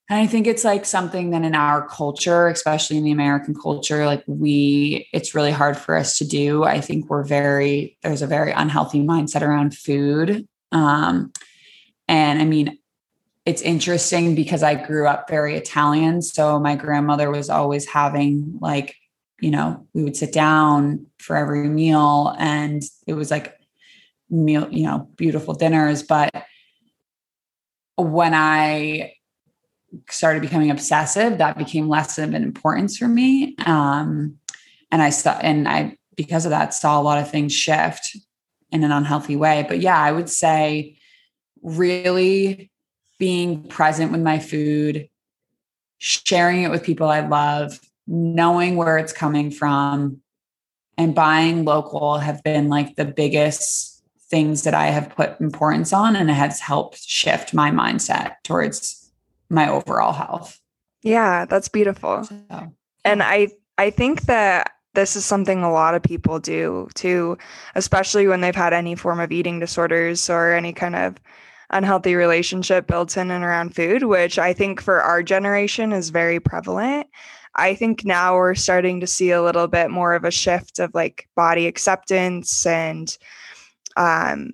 And 0.07 0.19
I 0.19 0.27
think 0.27 0.45
it's 0.45 0.63
like 0.63 0.85
something 0.85 1.31
that 1.31 1.43
in 1.43 1.55
our 1.55 1.87
culture, 1.87 2.47
especially 2.47 2.97
in 2.97 3.03
the 3.03 3.11
American 3.11 3.55
culture, 3.55 4.05
like 4.05 4.23
we, 4.27 5.09
it's 5.11 5.33
really 5.33 5.51
hard 5.51 5.77
for 5.77 5.95
us 5.95 6.19
to 6.19 6.27
do. 6.27 6.63
I 6.63 6.79
think 6.79 7.09
we're 7.09 7.23
very, 7.23 7.97
there's 8.03 8.21
a 8.21 8.27
very 8.27 8.51
unhealthy 8.51 9.01
mindset 9.01 9.41
around 9.41 9.75
food. 9.75 10.47
Um, 10.71 11.33
and 12.07 12.39
I 12.39 12.45
mean, 12.45 12.77
it's 13.47 13.63
interesting 13.63 14.35
because 14.35 14.61
I 14.61 14.75
grew 14.75 15.07
up 15.07 15.27
very 15.27 15.55
Italian. 15.55 16.21
So 16.21 16.59
my 16.59 16.75
grandmother 16.75 17.31
was 17.31 17.49
always 17.49 17.87
having 17.87 18.59
like, 18.61 18.95
you 19.39 19.49
know, 19.49 19.87
we 19.93 20.03
would 20.03 20.15
sit 20.15 20.31
down 20.31 21.07
for 21.17 21.35
every 21.35 21.67
meal 21.67 22.35
and 22.37 22.83
it 23.07 23.13
was 23.13 23.31
like 23.31 23.57
meal, 24.29 24.67
you 24.69 24.83
know, 24.83 25.09
beautiful 25.15 25.55
dinners. 25.55 26.03
But 26.03 26.31
when 27.97 28.33
I 28.33 29.14
started 30.09 30.41
becoming 30.41 30.71
obsessive, 30.71 31.37
that 31.37 31.57
became 31.57 31.87
less 31.87 32.17
of 32.17 32.33
an 32.33 32.43
importance 32.43 32.97
for 32.97 33.07
me. 33.07 33.55
Um, 33.65 34.37
and 34.91 35.01
I 35.01 35.09
saw, 35.09 35.37
and 35.39 35.67
I, 35.67 35.97
because 36.15 36.45
of 36.45 36.51
that, 36.51 36.73
saw 36.73 36.99
a 36.99 37.03
lot 37.03 37.19
of 37.19 37.29
things 37.29 37.53
shift 37.53 38.15
in 38.71 38.83
an 38.83 38.91
unhealthy 38.91 39.35
way. 39.35 39.65
But 39.67 39.79
yeah, 39.79 39.99
I 39.99 40.11
would 40.11 40.29
say 40.29 40.97
really 41.61 42.71
being 43.17 43.67
present 43.67 44.11
with 44.11 44.21
my 44.21 44.39
food, 44.39 45.09
sharing 45.97 46.63
it 46.63 46.71
with 46.71 46.83
people 46.83 47.07
I 47.07 47.21
love, 47.21 47.79
knowing 48.07 48.75
where 48.75 48.97
it's 48.97 49.13
coming 49.13 49.49
from, 49.51 50.21
and 50.97 51.15
buying 51.15 51.65
local 51.65 52.17
have 52.19 52.43
been 52.43 52.69
like 52.69 52.95
the 52.95 53.05
biggest 53.05 54.03
things 54.29 54.63
that 54.63 54.73
I 54.73 54.87
have 54.87 55.09
put 55.09 55.39
importance 55.39 55.93
on. 55.93 56.15
And 56.15 56.29
it 56.29 56.33
has 56.33 56.59
helped 56.59 57.01
shift 57.01 57.53
my 57.53 57.71
mindset 57.71 58.35
towards 58.43 59.04
my 59.49 59.69
overall 59.69 60.13
health. 60.13 60.59
Yeah, 61.03 61.45
that's 61.45 61.69
beautiful. 61.69 62.23
So, 62.23 62.73
and 63.03 63.21
I 63.21 63.49
I 63.77 63.89
think 63.91 64.23
that 64.23 64.71
this 64.95 65.15
is 65.15 65.25
something 65.25 65.61
a 65.61 65.71
lot 65.71 65.93
of 65.93 66.01
people 66.01 66.39
do 66.39 66.87
too, 66.95 67.37
especially 67.75 68.27
when 68.27 68.41
they've 68.41 68.55
had 68.55 68.73
any 68.73 68.95
form 68.95 69.19
of 69.19 69.31
eating 69.31 69.59
disorders 69.59 70.29
or 70.29 70.53
any 70.53 70.73
kind 70.73 70.95
of 70.95 71.15
unhealthy 71.69 72.15
relationship 72.15 72.87
built 72.87 73.17
in 73.17 73.31
and 73.31 73.43
around 73.43 73.75
food, 73.75 74.03
which 74.03 74.39
I 74.39 74.53
think 74.53 74.81
for 74.81 75.01
our 75.01 75.21
generation 75.21 75.91
is 75.91 76.09
very 76.09 76.39
prevalent. 76.39 77.07
I 77.55 77.75
think 77.75 78.03
now 78.05 78.35
we're 78.35 78.55
starting 78.55 78.99
to 78.99 79.07
see 79.07 79.31
a 79.31 79.41
little 79.41 79.67
bit 79.67 79.89
more 79.89 80.13
of 80.13 80.23
a 80.25 80.31
shift 80.31 80.79
of 80.79 80.91
like 80.93 81.27
body 81.35 81.67
acceptance 81.67 82.65
and 82.65 83.15
um, 83.95 84.51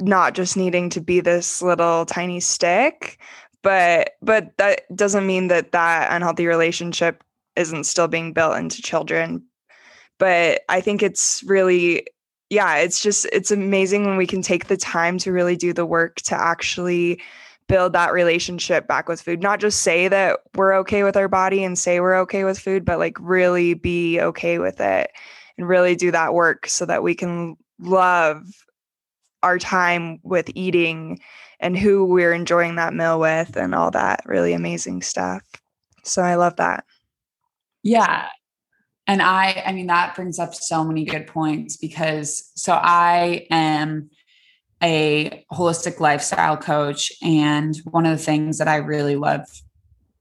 not 0.00 0.34
just 0.34 0.56
needing 0.56 0.90
to 0.90 1.00
be 1.00 1.20
this 1.20 1.62
little 1.62 2.06
tiny 2.06 2.40
stick 2.40 3.18
but 3.62 4.12
but 4.22 4.56
that 4.58 4.82
doesn't 4.94 5.26
mean 5.26 5.48
that 5.48 5.72
that 5.72 6.12
unhealthy 6.12 6.46
relationship 6.46 7.24
isn't 7.56 7.84
still 7.84 8.08
being 8.08 8.32
built 8.32 8.56
into 8.56 8.82
children 8.82 9.42
but 10.18 10.62
i 10.68 10.80
think 10.80 11.02
it's 11.02 11.42
really 11.44 12.06
yeah, 12.52 12.76
it's 12.76 13.02
just 13.02 13.24
it's 13.32 13.50
amazing 13.50 14.04
when 14.04 14.18
we 14.18 14.26
can 14.26 14.42
take 14.42 14.66
the 14.66 14.76
time 14.76 15.16
to 15.18 15.32
really 15.32 15.56
do 15.56 15.72
the 15.72 15.86
work 15.86 16.16
to 16.16 16.34
actually 16.34 17.18
build 17.66 17.94
that 17.94 18.12
relationship 18.12 18.86
back 18.86 19.08
with 19.08 19.22
food. 19.22 19.40
Not 19.40 19.58
just 19.58 19.80
say 19.80 20.06
that 20.08 20.40
we're 20.54 20.74
okay 20.80 21.02
with 21.02 21.16
our 21.16 21.28
body 21.28 21.64
and 21.64 21.78
say 21.78 21.98
we're 21.98 22.18
okay 22.18 22.44
with 22.44 22.58
food, 22.58 22.84
but 22.84 22.98
like 22.98 23.16
really 23.18 23.72
be 23.72 24.20
okay 24.20 24.58
with 24.58 24.82
it 24.82 25.10
and 25.56 25.66
really 25.66 25.96
do 25.96 26.10
that 26.10 26.34
work 26.34 26.66
so 26.66 26.84
that 26.84 27.02
we 27.02 27.14
can 27.14 27.56
love 27.80 28.44
our 29.42 29.58
time 29.58 30.20
with 30.22 30.50
eating 30.54 31.20
and 31.62 31.78
who 31.78 32.04
we're 32.04 32.34
enjoying 32.34 32.74
that 32.76 32.92
meal 32.92 33.18
with 33.18 33.56
and 33.56 33.74
all 33.74 33.90
that 33.92 34.20
really 34.26 34.52
amazing 34.52 35.00
stuff. 35.00 35.42
So 36.04 36.20
I 36.20 36.34
love 36.34 36.56
that. 36.56 36.84
Yeah, 37.82 38.28
and 39.06 39.20
I, 39.20 39.62
I 39.66 39.72
mean, 39.72 39.88
that 39.88 40.14
brings 40.14 40.38
up 40.38 40.54
so 40.54 40.84
many 40.84 41.04
good 41.04 41.26
points 41.26 41.76
because 41.76 42.50
so 42.54 42.74
I 42.74 43.46
am 43.50 44.10
a 44.82 45.44
holistic 45.52 46.00
lifestyle 46.00 46.56
coach. 46.56 47.12
And 47.22 47.76
one 47.90 48.06
of 48.06 48.16
the 48.16 48.24
things 48.24 48.58
that 48.58 48.68
I 48.68 48.76
really 48.76 49.16
love 49.16 49.46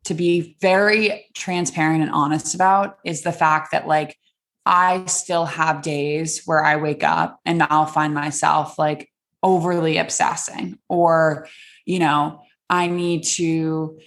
to 0.05 0.13
be 0.13 0.55
very 0.61 1.27
transparent 1.35 2.01
and 2.01 2.11
honest 2.11 2.55
about 2.55 2.97
is 3.05 3.21
the 3.21 3.31
fact 3.31 3.71
that, 3.71 3.87
like, 3.87 4.17
I 4.65 5.05
still 5.05 5.45
have 5.45 5.81
days 5.81 6.43
where 6.45 6.63
I 6.63 6.75
wake 6.75 7.03
up 7.03 7.39
and 7.45 7.63
I'll 7.63 7.85
find 7.85 8.13
myself 8.13 8.77
like 8.77 9.10
overly 9.43 9.97
obsessing, 9.97 10.77
or, 10.87 11.47
you 11.85 11.99
know, 11.99 12.41
I 12.69 12.87
need 12.87 13.23
to 13.23 13.99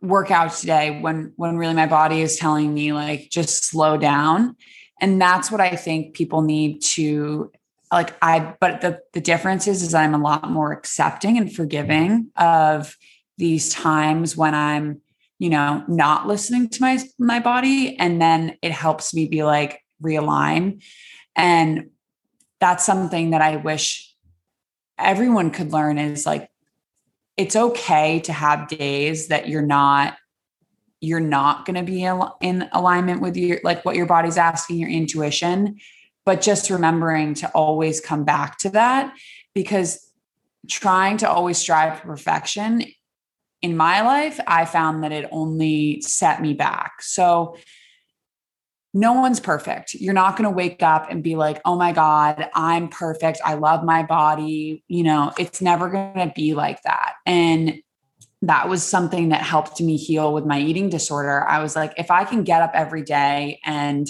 work 0.00 0.30
out 0.30 0.52
today 0.52 1.00
when 1.00 1.32
when 1.36 1.56
really 1.56 1.74
my 1.74 1.86
body 1.86 2.20
is 2.20 2.36
telling 2.36 2.74
me 2.74 2.92
like 2.92 3.28
just 3.30 3.64
slow 3.64 3.96
down. 3.96 4.56
And 5.00 5.20
that's 5.20 5.50
what 5.50 5.60
i 5.60 5.74
think 5.74 6.14
people 6.14 6.42
need 6.42 6.80
to 6.80 7.50
like 7.92 8.14
i 8.22 8.54
but 8.60 8.80
the 8.80 9.00
the 9.12 9.20
difference 9.20 9.66
is 9.66 9.82
is 9.82 9.92
i'm 9.92 10.14
a 10.14 10.18
lot 10.18 10.50
more 10.50 10.72
accepting 10.72 11.36
and 11.36 11.52
forgiving 11.52 12.30
of 12.36 12.96
these 13.38 13.74
times 13.74 14.36
when 14.36 14.54
i'm 14.54 15.02
you 15.38 15.50
know 15.50 15.84
not 15.88 16.26
listening 16.26 16.68
to 16.70 16.80
my 16.80 16.98
my 17.18 17.40
body. 17.40 17.96
And 17.98 18.20
then 18.20 18.56
it 18.62 18.72
helps 18.72 19.14
me 19.14 19.26
be 19.26 19.44
like 19.44 19.80
realign. 20.02 20.82
And 21.36 21.90
that's 22.60 22.84
something 22.84 23.30
that 23.30 23.42
i 23.42 23.56
wish 23.56 24.13
everyone 24.98 25.50
could 25.50 25.72
learn 25.72 25.98
is 25.98 26.26
like 26.26 26.48
it's 27.36 27.56
okay 27.56 28.20
to 28.20 28.32
have 28.32 28.68
days 28.68 29.28
that 29.28 29.48
you're 29.48 29.62
not 29.62 30.16
you're 31.00 31.20
not 31.20 31.66
going 31.66 31.74
to 31.74 31.82
be 31.82 32.02
in 32.02 32.68
alignment 32.72 33.20
with 33.20 33.36
your 33.36 33.58
like 33.64 33.84
what 33.84 33.96
your 33.96 34.06
body's 34.06 34.38
asking 34.38 34.78
your 34.78 34.88
intuition 34.88 35.78
but 36.24 36.40
just 36.40 36.70
remembering 36.70 37.34
to 37.34 37.48
always 37.50 38.00
come 38.00 38.24
back 38.24 38.56
to 38.58 38.70
that 38.70 39.12
because 39.54 40.10
trying 40.68 41.18
to 41.18 41.28
always 41.28 41.58
strive 41.58 41.98
for 41.98 42.06
perfection 42.06 42.84
in 43.62 43.76
my 43.76 44.00
life 44.00 44.40
i 44.46 44.64
found 44.64 45.02
that 45.02 45.12
it 45.12 45.28
only 45.30 46.00
set 46.00 46.40
me 46.40 46.54
back. 46.54 47.02
So 47.02 47.56
no 48.94 49.12
one's 49.12 49.40
perfect. 49.40 49.94
You're 49.94 50.14
not 50.14 50.36
going 50.36 50.48
to 50.48 50.54
wake 50.54 50.82
up 50.82 51.10
and 51.10 51.22
be 51.22 51.34
like, 51.34 51.60
oh 51.64 51.76
my 51.76 51.90
God, 51.90 52.48
I'm 52.54 52.88
perfect. 52.88 53.40
I 53.44 53.54
love 53.54 53.82
my 53.82 54.04
body. 54.04 54.84
You 54.86 55.02
know, 55.02 55.32
it's 55.36 55.60
never 55.60 55.90
going 55.90 56.14
to 56.14 56.32
be 56.34 56.54
like 56.54 56.80
that. 56.82 57.14
And 57.26 57.80
that 58.42 58.68
was 58.68 58.84
something 58.84 59.30
that 59.30 59.42
helped 59.42 59.80
me 59.80 59.96
heal 59.96 60.32
with 60.32 60.46
my 60.46 60.60
eating 60.60 60.90
disorder. 60.90 61.44
I 61.46 61.60
was 61.60 61.74
like, 61.74 61.94
if 61.96 62.10
I 62.10 62.24
can 62.24 62.44
get 62.44 62.62
up 62.62 62.70
every 62.74 63.02
day 63.02 63.58
and 63.64 64.06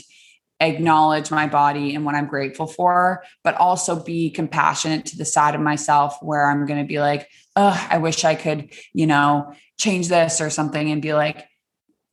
acknowledge 0.60 1.30
my 1.30 1.46
body 1.46 1.94
and 1.94 2.04
what 2.04 2.14
I'm 2.14 2.26
grateful 2.26 2.66
for, 2.66 3.24
but 3.42 3.54
also 3.54 4.02
be 4.02 4.30
compassionate 4.30 5.06
to 5.06 5.16
the 5.16 5.24
side 5.24 5.54
of 5.54 5.60
myself 5.62 6.18
where 6.20 6.50
I'm 6.50 6.66
going 6.66 6.80
to 6.80 6.86
be 6.86 7.00
like, 7.00 7.28
oh, 7.56 7.86
I 7.90 7.98
wish 7.98 8.24
I 8.24 8.34
could, 8.34 8.70
you 8.92 9.06
know, 9.06 9.52
change 9.78 10.08
this 10.08 10.40
or 10.40 10.50
something 10.50 10.90
and 10.90 11.00
be 11.00 11.14
like, 11.14 11.46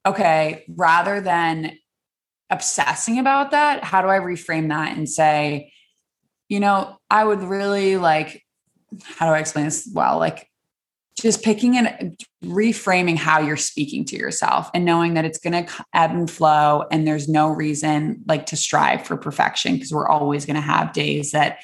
okay, 0.06 0.64
rather 0.70 1.20
than 1.20 1.78
obsessing 2.52 3.18
about 3.18 3.52
that, 3.52 3.84
how 3.84 4.02
do 4.02 4.10
I 4.10 4.20
reframe 4.20 4.70
that 4.70 4.96
and 4.96 5.10
say, 5.10 5.72
you 6.50 6.60
know, 6.60 6.98
I 7.10 7.24
would 7.24 7.42
really 7.42 7.98
like, 7.98 8.44
how 9.04 9.26
do 9.26 9.32
I 9.32 9.40
explain 9.40 9.66
this 9.66 9.90
well? 9.92 10.20
Like, 10.20 10.48
just 11.18 11.44
picking 11.44 11.78
and 11.78 12.20
reframing 12.44 13.16
how 13.16 13.40
you're 13.40 13.58
speaking 13.58 14.06
to 14.06 14.18
yourself 14.18 14.70
and 14.74 14.86
knowing 14.86 15.14
that 15.14 15.26
it's 15.26 15.38
going 15.38 15.66
to 15.66 15.86
ebb 15.94 16.12
and 16.12 16.30
flow 16.30 16.86
and 16.92 17.08
there's 17.08 17.28
no 17.28 17.48
reason 17.50 18.24
like 18.28 18.48
to 18.48 18.56
strive 18.56 19.06
for 19.06 19.18
perfection 19.18 19.76
because 19.76 19.92
we're 19.92 20.08
always 20.08 20.46
going 20.46 20.56
to 20.56 20.62
have 20.62 20.94
days 20.94 21.32
that 21.32 21.60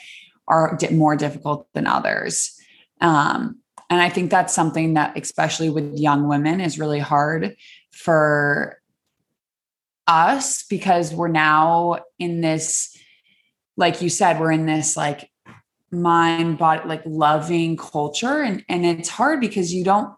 are 0.47 0.77
more 0.91 1.15
difficult 1.15 1.67
than 1.73 1.87
others 1.87 2.55
um, 3.01 3.57
and 3.89 4.01
i 4.01 4.09
think 4.09 4.29
that's 4.29 4.53
something 4.53 4.93
that 4.93 5.17
especially 5.17 5.69
with 5.69 5.97
young 5.97 6.27
women 6.27 6.61
is 6.61 6.77
really 6.77 6.99
hard 6.99 7.55
for 7.91 8.79
us 10.07 10.63
because 10.63 11.13
we're 11.13 11.27
now 11.27 11.99
in 12.19 12.41
this 12.41 12.95
like 13.75 14.01
you 14.01 14.09
said 14.09 14.39
we're 14.39 14.51
in 14.51 14.65
this 14.65 14.97
like 14.97 15.29
mind 15.91 16.57
body 16.57 16.87
like 16.87 17.01
loving 17.05 17.77
culture. 17.77 18.41
And 18.41 18.63
and 18.69 18.85
it's 18.85 19.09
hard 19.09 19.39
because 19.39 19.73
you 19.73 19.83
don't 19.83 20.13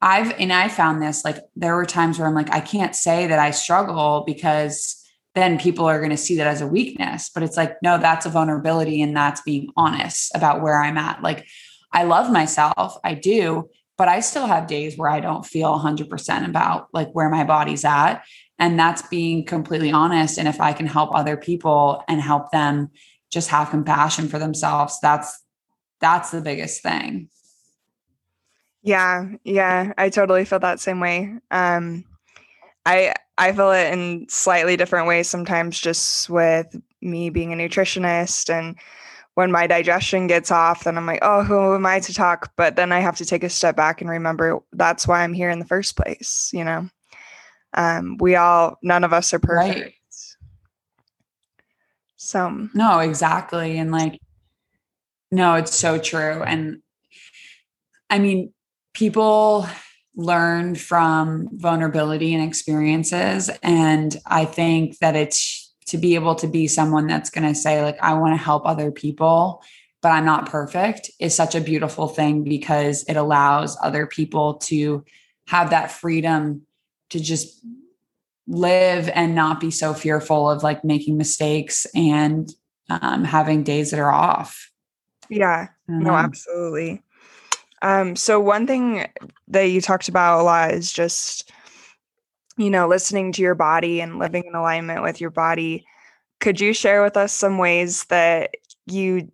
I've 0.00 0.32
and 0.38 0.52
I 0.52 0.68
found 0.68 1.02
this 1.02 1.24
like 1.24 1.38
there 1.54 1.74
were 1.74 1.86
times 1.86 2.18
where 2.18 2.28
I'm 2.28 2.34
like 2.34 2.52
I 2.52 2.60
can't 2.60 2.94
say 2.94 3.26
that 3.26 3.38
I 3.38 3.50
struggle 3.50 4.24
because 4.26 5.02
then 5.34 5.58
people 5.58 5.84
are 5.84 5.98
going 5.98 6.10
to 6.10 6.16
see 6.16 6.36
that 6.36 6.46
as 6.46 6.62
a 6.62 6.66
weakness. 6.66 7.30
But 7.32 7.42
it's 7.42 7.56
like 7.56 7.76
no 7.82 7.98
that's 7.98 8.26
a 8.26 8.30
vulnerability 8.30 9.02
and 9.02 9.16
that's 9.16 9.42
being 9.42 9.70
honest 9.76 10.34
about 10.34 10.62
where 10.62 10.80
I'm 10.80 10.98
at. 10.98 11.22
Like 11.22 11.46
I 11.92 12.04
love 12.04 12.30
myself 12.30 12.98
I 13.04 13.14
do 13.14 13.68
but 13.98 14.08
I 14.08 14.20
still 14.20 14.46
have 14.46 14.66
days 14.66 14.96
where 14.96 15.08
I 15.08 15.20
don't 15.20 15.46
feel 15.46 15.78
100% 15.78 16.46
about 16.46 16.88
like 16.92 17.10
where 17.12 17.30
my 17.30 17.44
body's 17.44 17.84
at. 17.84 18.24
And 18.58 18.78
that's 18.78 19.02
being 19.02 19.44
completely 19.44 19.92
honest. 19.92 20.38
And 20.38 20.48
if 20.48 20.60
I 20.60 20.72
can 20.72 20.86
help 20.86 21.14
other 21.14 21.36
people 21.36 22.02
and 22.08 22.20
help 22.20 22.50
them 22.50 22.90
just 23.30 23.48
have 23.50 23.70
compassion 23.70 24.28
for 24.28 24.38
themselves, 24.38 24.98
that's 25.00 25.42
that's 26.00 26.30
the 26.30 26.40
biggest 26.40 26.82
thing. 26.82 27.28
Yeah, 28.82 29.28
yeah, 29.44 29.92
I 29.98 30.10
totally 30.10 30.44
feel 30.44 30.60
that 30.60 30.80
same 30.80 31.00
way. 31.00 31.34
Um 31.50 32.04
I 32.86 33.14
I 33.36 33.52
feel 33.52 33.72
it 33.72 33.92
in 33.92 34.26
slightly 34.28 34.76
different 34.76 35.08
ways 35.08 35.28
sometimes 35.28 35.78
just 35.78 36.30
with 36.30 36.74
me 37.02 37.28
being 37.30 37.52
a 37.52 37.56
nutritionist 37.56 38.48
and 38.48 38.76
when 39.34 39.52
my 39.52 39.66
digestion 39.66 40.28
gets 40.28 40.50
off, 40.50 40.84
then 40.84 40.96
I'm 40.96 41.04
like, 41.04 41.18
oh, 41.20 41.44
who 41.44 41.74
am 41.74 41.84
I 41.84 42.00
to 42.00 42.14
talk? 42.14 42.52
But 42.56 42.76
then 42.76 42.90
I 42.90 43.00
have 43.00 43.16
to 43.16 43.26
take 43.26 43.44
a 43.44 43.50
step 43.50 43.76
back 43.76 44.00
and 44.00 44.08
remember 44.08 44.60
that's 44.72 45.06
why 45.06 45.22
I'm 45.22 45.34
here 45.34 45.50
in 45.50 45.58
the 45.58 45.66
first 45.66 45.94
place, 45.94 46.50
you 46.54 46.64
know? 46.64 46.88
Um, 47.76 48.16
we 48.18 48.36
all, 48.36 48.78
none 48.82 49.04
of 49.04 49.12
us 49.12 49.32
are 49.34 49.38
perfect. 49.38 49.80
Right. 49.80 49.92
So, 52.16 52.68
no, 52.74 52.98
exactly. 53.00 53.78
And 53.78 53.92
like, 53.92 54.18
no, 55.30 55.54
it's 55.54 55.74
so 55.74 55.98
true. 55.98 56.42
And 56.42 56.82
I 58.08 58.18
mean, 58.18 58.52
people 58.94 59.66
learn 60.16 60.74
from 60.74 61.48
vulnerability 61.52 62.34
and 62.34 62.42
experiences. 62.42 63.50
And 63.62 64.16
I 64.26 64.46
think 64.46 64.98
that 64.98 65.14
it's 65.14 65.66
to 65.86 65.98
be 65.98 66.14
able 66.14 66.34
to 66.34 66.46
be 66.46 66.66
someone 66.66 67.06
that's 67.06 67.30
going 67.30 67.46
to 67.46 67.54
say 67.54 67.82
like 67.82 67.96
i 68.02 68.12
want 68.14 68.32
to 68.36 68.42
help 68.42 68.66
other 68.66 68.90
people 68.90 69.62
but 70.02 70.10
i'm 70.10 70.24
not 70.24 70.46
perfect 70.50 71.10
is 71.20 71.34
such 71.34 71.54
a 71.54 71.60
beautiful 71.60 72.08
thing 72.08 72.44
because 72.44 73.04
it 73.04 73.16
allows 73.16 73.76
other 73.82 74.06
people 74.06 74.54
to 74.54 75.04
have 75.46 75.70
that 75.70 75.90
freedom 75.90 76.62
to 77.10 77.20
just 77.20 77.64
live 78.46 79.08
and 79.14 79.34
not 79.34 79.60
be 79.60 79.70
so 79.70 79.92
fearful 79.92 80.48
of 80.50 80.62
like 80.62 80.84
making 80.84 81.16
mistakes 81.16 81.86
and 81.94 82.50
um, 82.88 83.24
having 83.24 83.64
days 83.64 83.90
that 83.90 84.00
are 84.00 84.12
off. 84.12 84.70
Yeah. 85.28 85.68
No 85.88 86.12
absolutely. 86.12 87.02
Um, 87.82 88.16
so 88.16 88.40
one 88.40 88.66
thing 88.66 89.06
that 89.48 89.64
you 89.64 89.80
talked 89.80 90.08
about 90.08 90.40
a 90.40 90.42
lot 90.42 90.70
is 90.72 90.92
just 90.92 91.52
you 92.56 92.70
know, 92.70 92.88
listening 92.88 93.32
to 93.32 93.42
your 93.42 93.54
body 93.54 94.00
and 94.00 94.18
living 94.18 94.44
in 94.46 94.54
alignment 94.54 95.02
with 95.02 95.20
your 95.20 95.30
body. 95.30 95.86
Could 96.40 96.60
you 96.60 96.72
share 96.72 97.02
with 97.02 97.16
us 97.16 97.32
some 97.32 97.58
ways 97.58 98.04
that 98.04 98.54
you 98.86 99.30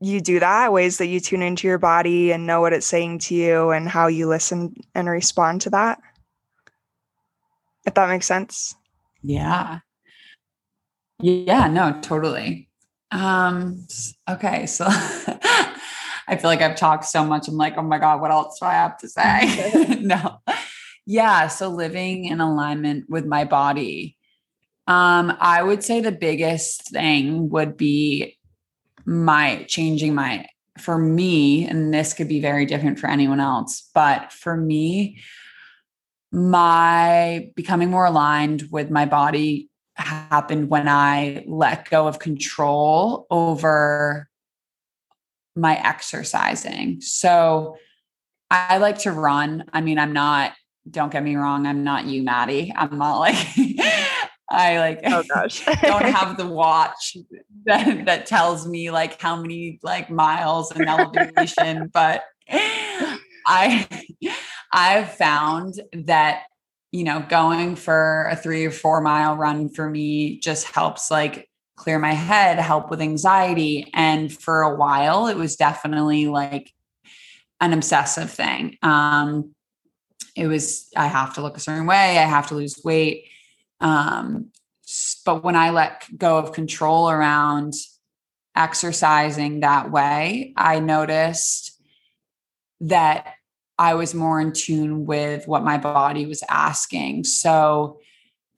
you 0.00 0.20
do 0.20 0.40
that, 0.40 0.72
ways 0.72 0.98
that 0.98 1.06
you 1.06 1.20
tune 1.20 1.40
into 1.40 1.66
your 1.66 1.78
body 1.78 2.32
and 2.32 2.46
know 2.46 2.60
what 2.60 2.72
it's 2.72 2.86
saying 2.86 3.18
to 3.18 3.34
you 3.34 3.70
and 3.70 3.88
how 3.88 4.06
you 4.06 4.28
listen 4.28 4.74
and 4.94 5.08
respond 5.08 5.62
to 5.62 5.70
that? 5.70 6.00
If 7.86 7.94
that 7.94 8.08
makes 8.08 8.26
sense. 8.26 8.74
Yeah. 9.22 9.80
Yeah, 11.20 11.68
no, 11.68 11.98
totally. 12.00 12.68
Um 13.10 13.86
okay, 14.28 14.66
so 14.66 14.86
I 16.26 16.36
feel 16.36 16.50
like 16.50 16.62
I've 16.62 16.76
talked 16.76 17.04
so 17.04 17.24
much. 17.24 17.48
I'm 17.48 17.56
like, 17.56 17.76
oh 17.76 17.82
my 17.82 17.98
God, 17.98 18.20
what 18.20 18.30
else 18.30 18.58
do 18.58 18.66
I 18.66 18.72
have 18.72 18.96
to 18.98 19.08
say? 19.08 19.98
no. 20.00 20.38
Yeah. 21.06 21.48
So 21.48 21.68
living 21.68 22.24
in 22.24 22.40
alignment 22.40 23.10
with 23.10 23.26
my 23.26 23.44
body. 23.44 24.16
Um, 24.86 25.34
I 25.40 25.62
would 25.62 25.82
say 25.82 26.00
the 26.00 26.12
biggest 26.12 26.90
thing 26.90 27.48
would 27.50 27.76
be 27.76 28.38
my 29.06 29.64
changing 29.68 30.14
my 30.14 30.46
for 30.78 30.98
me, 30.98 31.66
and 31.66 31.94
this 31.94 32.14
could 32.14 32.28
be 32.28 32.40
very 32.40 32.66
different 32.66 32.98
for 32.98 33.08
anyone 33.08 33.40
else, 33.40 33.88
but 33.94 34.32
for 34.32 34.56
me, 34.56 35.20
my 36.34 37.48
becoming 37.54 37.90
more 37.90 38.06
aligned 38.06 38.64
with 38.70 38.90
my 38.90 39.06
body 39.06 39.70
happened 39.94 40.68
when 40.68 40.88
I 40.88 41.44
let 41.46 41.88
go 41.88 42.08
of 42.08 42.18
control 42.18 43.28
over 43.30 44.28
my 45.54 45.76
exercising. 45.76 47.00
So 47.00 47.76
I 48.50 48.78
like 48.78 48.98
to 49.00 49.12
run. 49.12 49.64
I 49.72 49.80
mean, 49.80 49.98
I'm 49.98 50.12
not 50.12 50.52
don't 50.90 51.10
get 51.10 51.22
me 51.22 51.34
wrong, 51.34 51.66
I'm 51.66 51.82
not 51.82 52.04
you, 52.04 52.22
Maddie. 52.22 52.72
I'm 52.76 52.98
not 52.98 53.18
like 53.18 53.36
I 54.50 54.78
like 54.78 55.00
oh 55.04 55.22
gosh 55.34 55.64
don't 55.64 56.04
have 56.04 56.36
the 56.36 56.46
watch 56.46 57.16
that, 57.64 58.04
that 58.04 58.26
tells 58.26 58.68
me 58.68 58.90
like 58.90 59.20
how 59.20 59.36
many 59.40 59.78
like 59.82 60.10
miles 60.10 60.72
and 60.72 60.88
elevation, 60.88 61.90
but 61.94 62.24
I 63.46 63.86
I've 64.74 65.12
found 65.14 65.80
that 65.92 66.44
you 66.92 67.04
know 67.04 67.24
going 67.28 67.76
for 67.76 68.28
a 68.30 68.36
three 68.36 68.66
or 68.66 68.70
four 68.70 69.00
mile 69.00 69.36
run 69.36 69.68
for 69.68 69.88
me 69.88 70.38
just 70.38 70.66
helps 70.66 71.10
like 71.10 71.48
clear 71.76 71.98
my 71.98 72.12
head, 72.12 72.58
help 72.58 72.90
with 72.90 73.00
anxiety. 73.00 73.90
And 73.94 74.32
for 74.32 74.62
a 74.62 74.76
while 74.76 75.28
it 75.28 75.36
was 75.36 75.56
definitely 75.56 76.26
like 76.26 76.72
an 77.60 77.72
obsessive 77.72 78.30
thing. 78.30 78.76
Um, 78.82 79.54
it 80.36 80.46
was 80.46 80.88
i 80.96 81.06
have 81.06 81.34
to 81.34 81.40
look 81.40 81.56
a 81.56 81.60
certain 81.60 81.86
way 81.86 82.18
i 82.18 82.24
have 82.24 82.48
to 82.48 82.54
lose 82.54 82.80
weight 82.84 83.26
um, 83.80 84.50
but 85.24 85.42
when 85.44 85.56
i 85.56 85.70
let 85.70 86.06
go 86.16 86.38
of 86.38 86.52
control 86.52 87.10
around 87.10 87.72
exercising 88.56 89.60
that 89.60 89.90
way 89.90 90.52
i 90.56 90.78
noticed 90.80 91.80
that 92.80 93.34
i 93.78 93.94
was 93.94 94.14
more 94.14 94.40
in 94.40 94.52
tune 94.52 95.04
with 95.06 95.46
what 95.46 95.64
my 95.64 95.78
body 95.78 96.26
was 96.26 96.42
asking 96.48 97.24
so 97.24 97.98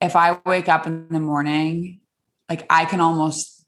if 0.01 0.15
i 0.15 0.39
wake 0.45 0.69
up 0.69 0.87
in 0.87 1.07
the 1.09 1.19
morning 1.19 1.99
like 2.49 2.65
i 2.69 2.85
can 2.85 3.01
almost 3.01 3.65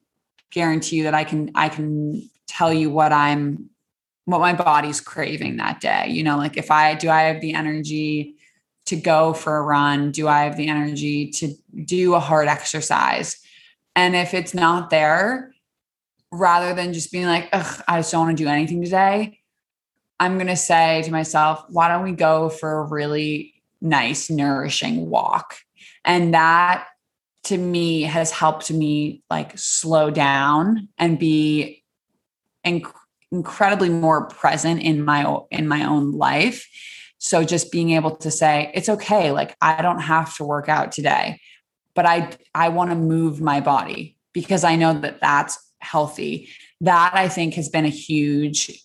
guarantee 0.51 0.97
you 0.97 1.03
that 1.03 1.15
i 1.15 1.23
can 1.23 1.51
i 1.55 1.69
can 1.69 2.29
tell 2.47 2.73
you 2.73 2.89
what 2.89 3.11
i'm 3.11 3.69
what 4.29 4.41
my 4.41 4.53
body's 4.53 5.01
craving 5.01 5.57
that 5.57 5.81
day. 5.81 6.07
You 6.09 6.23
know, 6.23 6.37
like 6.37 6.55
if 6.55 6.69
I 6.69 6.93
do 6.93 7.09
I 7.09 7.23
have 7.23 7.41
the 7.41 7.53
energy 7.53 8.35
to 8.85 8.95
go 8.95 9.33
for 9.33 9.57
a 9.57 9.61
run? 9.61 10.11
Do 10.11 10.27
I 10.27 10.43
have 10.43 10.57
the 10.57 10.67
energy 10.67 11.29
to 11.31 11.53
do 11.85 12.15
a 12.15 12.19
hard 12.19 12.47
exercise? 12.47 13.37
And 13.95 14.15
if 14.15 14.33
it's 14.33 14.53
not 14.53 14.89
there, 14.89 15.53
rather 16.31 16.75
than 16.75 16.93
just 16.93 17.11
being 17.11 17.25
like, 17.25 17.49
I 17.53 17.99
just 17.99 18.11
don't 18.11 18.25
want 18.25 18.37
to 18.37 18.43
do 18.43 18.49
anything 18.49 18.83
today, 18.83 19.38
I'm 20.19 20.35
going 20.35 20.47
to 20.47 20.55
say 20.55 21.01
to 21.03 21.11
myself, 21.11 21.63
why 21.69 21.87
don't 21.87 22.03
we 22.03 22.11
go 22.11 22.49
for 22.49 22.79
a 22.79 22.83
really 22.83 23.53
nice, 23.81 24.29
nourishing 24.29 25.09
walk? 25.09 25.55
And 26.03 26.33
that 26.33 26.87
to 27.43 27.57
me 27.57 28.03
has 28.03 28.31
helped 28.31 28.71
me 28.71 29.23
like 29.29 29.57
slow 29.57 30.09
down 30.09 30.89
and 30.97 31.17
be 31.17 31.83
inc- 32.65 32.93
incredibly 33.31 33.89
more 33.89 34.27
present 34.27 34.81
in 34.81 35.03
my 35.03 35.37
in 35.51 35.67
my 35.67 35.85
own 35.85 36.11
life 36.11 36.67
so 37.17 37.43
just 37.43 37.71
being 37.71 37.91
able 37.91 38.15
to 38.15 38.31
say 38.31 38.71
it's 38.73 38.89
okay 38.89 39.31
like 39.31 39.55
i 39.61 39.81
don't 39.81 40.01
have 40.01 40.35
to 40.35 40.43
work 40.43 40.67
out 40.67 40.91
today 40.91 41.39
but 41.95 42.05
i 42.05 42.29
i 42.53 42.69
want 42.69 42.89
to 42.89 42.95
move 42.95 43.39
my 43.39 43.59
body 43.59 44.17
because 44.33 44.63
i 44.63 44.75
know 44.75 44.93
that 44.93 45.21
that's 45.21 45.57
healthy 45.79 46.49
that 46.81 47.11
i 47.13 47.27
think 47.27 47.53
has 47.53 47.69
been 47.69 47.85
a 47.85 47.89
huge 47.89 48.83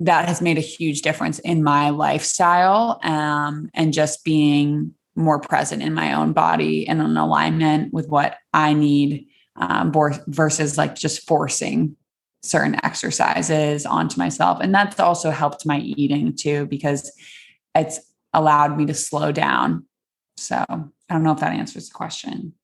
that 0.00 0.28
has 0.28 0.40
made 0.40 0.58
a 0.58 0.62
huge 0.62 1.02
difference 1.02 1.38
in 1.40 1.62
my 1.62 1.90
lifestyle 1.90 3.00
um, 3.02 3.68
and 3.74 3.92
just 3.92 4.24
being 4.24 4.94
more 5.16 5.40
present 5.40 5.82
in 5.82 5.92
my 5.94 6.12
own 6.12 6.32
body 6.32 6.86
and 6.86 7.00
in 7.00 7.16
alignment 7.16 7.92
with 7.92 8.08
what 8.08 8.36
i 8.52 8.72
need 8.72 9.26
um, 9.56 9.92
versus 10.28 10.78
like 10.78 10.94
just 10.94 11.26
forcing 11.26 11.96
certain 12.42 12.76
exercises 12.84 13.84
onto 13.84 14.18
myself. 14.18 14.58
And 14.60 14.74
that's 14.74 15.00
also 15.00 15.30
helped 15.30 15.66
my 15.66 15.78
eating 15.78 16.34
too, 16.34 16.66
because 16.66 17.10
it's 17.74 18.00
allowed 18.32 18.76
me 18.76 18.86
to 18.86 18.94
slow 18.94 19.32
down. 19.32 19.84
So 20.36 20.56
I 20.56 21.14
don't 21.14 21.22
know 21.22 21.32
if 21.32 21.40
that 21.40 21.52
answers 21.52 21.88
the 21.88 21.94
question. 21.94 22.54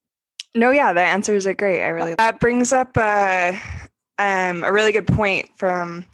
No, 0.54 0.70
yeah, 0.70 0.92
that 0.92 1.12
answers 1.12 1.46
it 1.46 1.56
great. 1.56 1.82
I 1.82 1.88
really 1.88 2.14
that 2.14 2.38
brings 2.38 2.72
up 2.72 2.96
uh, 2.96 3.52
um, 4.18 4.62
a 4.62 4.72
really 4.72 4.92
good 4.92 5.08
point 5.08 5.48
from 5.56 6.04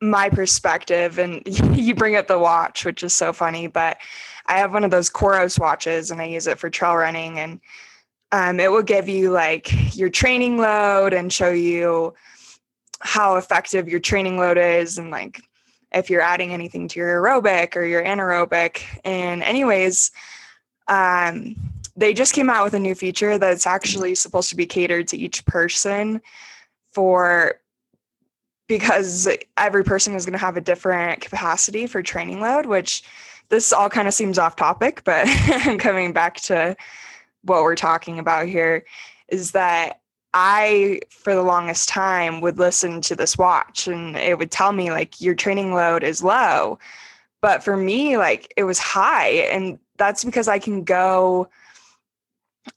my 0.00 0.28
perspective. 0.28 1.18
And 1.18 1.42
you 1.76 1.94
bring 1.94 2.16
up 2.16 2.26
the 2.26 2.38
watch, 2.38 2.84
which 2.84 3.02
is 3.02 3.14
so 3.14 3.32
funny, 3.32 3.66
but 3.66 3.98
I 4.46 4.58
have 4.58 4.72
one 4.72 4.84
of 4.84 4.90
those 4.90 5.10
Coros 5.10 5.58
watches 5.58 6.10
and 6.10 6.20
I 6.20 6.26
use 6.26 6.46
it 6.46 6.58
for 6.58 6.70
trail 6.70 6.96
running 6.96 7.38
and 7.38 7.60
um, 8.32 8.60
it 8.60 8.70
will 8.70 8.82
give 8.82 9.08
you 9.08 9.30
like 9.30 9.96
your 9.96 10.10
training 10.10 10.58
load 10.58 11.12
and 11.12 11.32
show 11.32 11.50
you 11.50 12.14
how 13.00 13.36
effective 13.36 13.88
your 13.88 14.00
training 14.00 14.38
load 14.38 14.58
is 14.58 14.98
and 14.98 15.10
like 15.10 15.40
if 15.92 16.10
you're 16.10 16.22
adding 16.22 16.52
anything 16.52 16.88
to 16.88 16.98
your 16.98 17.20
aerobic 17.20 17.76
or 17.76 17.84
your 17.84 18.02
anaerobic 18.04 18.82
and 19.04 19.42
anyways 19.42 20.10
um, 20.88 21.56
they 21.96 22.12
just 22.12 22.34
came 22.34 22.50
out 22.50 22.64
with 22.64 22.74
a 22.74 22.78
new 22.78 22.94
feature 22.94 23.38
that's 23.38 23.66
actually 23.66 24.14
supposed 24.14 24.48
to 24.48 24.56
be 24.56 24.66
catered 24.66 25.08
to 25.08 25.16
each 25.16 25.44
person 25.46 26.20
for 26.92 27.60
because 28.68 29.28
every 29.56 29.84
person 29.84 30.14
is 30.14 30.24
going 30.24 30.32
to 30.32 30.38
have 30.38 30.56
a 30.56 30.60
different 30.60 31.20
capacity 31.20 31.86
for 31.86 32.02
training 32.02 32.40
load, 32.40 32.66
which 32.66 33.02
this 33.48 33.72
all 33.72 33.88
kind 33.88 34.08
of 34.08 34.14
seems 34.14 34.38
off 34.38 34.56
topic, 34.56 35.02
but 35.04 35.26
coming 35.78 36.12
back 36.12 36.36
to 36.42 36.76
what 37.42 37.62
we're 37.62 37.76
talking 37.76 38.18
about 38.18 38.46
here 38.46 38.84
is 39.28 39.52
that 39.52 40.00
I, 40.34 41.00
for 41.08 41.34
the 41.34 41.42
longest 41.42 41.88
time, 41.88 42.40
would 42.40 42.58
listen 42.58 43.00
to 43.02 43.16
this 43.16 43.38
watch 43.38 43.86
and 43.86 44.16
it 44.16 44.38
would 44.38 44.50
tell 44.50 44.72
me, 44.72 44.90
like, 44.90 45.20
your 45.20 45.34
training 45.34 45.72
load 45.72 46.02
is 46.02 46.22
low. 46.22 46.78
But 47.40 47.62
for 47.62 47.76
me, 47.76 48.18
like, 48.18 48.52
it 48.56 48.64
was 48.64 48.78
high. 48.78 49.28
And 49.28 49.78
that's 49.96 50.24
because 50.24 50.48
I 50.48 50.58
can 50.58 50.84
go, 50.84 51.48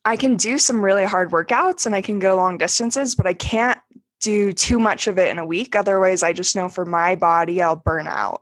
I 0.06 0.16
can 0.16 0.38
do 0.38 0.58
some 0.58 0.82
really 0.82 1.06
hard 1.06 1.32
workouts 1.32 1.86
and 1.86 1.96
I 1.96 2.02
can 2.02 2.20
go 2.20 2.36
long 2.36 2.58
distances, 2.58 3.16
but 3.16 3.28
I 3.28 3.34
can't 3.34 3.80
do 4.20 4.54
too 4.54 4.80
much 4.80 5.08
of 5.08 5.18
it 5.18 5.30
in 5.30 5.40
a 5.40 5.46
week. 5.46 5.76
Otherwise, 5.76 6.24
I 6.24 6.34
just 6.34 6.56
know 6.56 6.70
for 6.70 6.86
my 6.86 7.16
body, 7.16 7.62
I'll 7.62 7.76
burn 7.76 8.08
out 8.08 8.42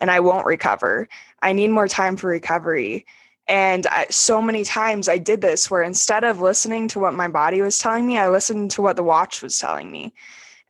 and 0.00 0.10
I 0.10 0.20
won't 0.20 0.46
recover. 0.46 1.08
I 1.42 1.52
need 1.52 1.68
more 1.68 1.88
time 1.88 2.16
for 2.16 2.28
recovery. 2.28 3.06
And 3.48 3.86
I, 3.88 4.06
so 4.10 4.40
many 4.40 4.64
times 4.64 5.08
I 5.08 5.18
did 5.18 5.40
this 5.40 5.70
where 5.70 5.82
instead 5.82 6.24
of 6.24 6.40
listening 6.40 6.88
to 6.88 7.00
what 7.00 7.14
my 7.14 7.28
body 7.28 7.60
was 7.60 7.78
telling 7.78 8.06
me, 8.06 8.18
I 8.18 8.28
listened 8.28 8.70
to 8.72 8.82
what 8.82 8.96
the 8.96 9.02
watch 9.02 9.42
was 9.42 9.58
telling 9.58 9.90
me. 9.90 10.12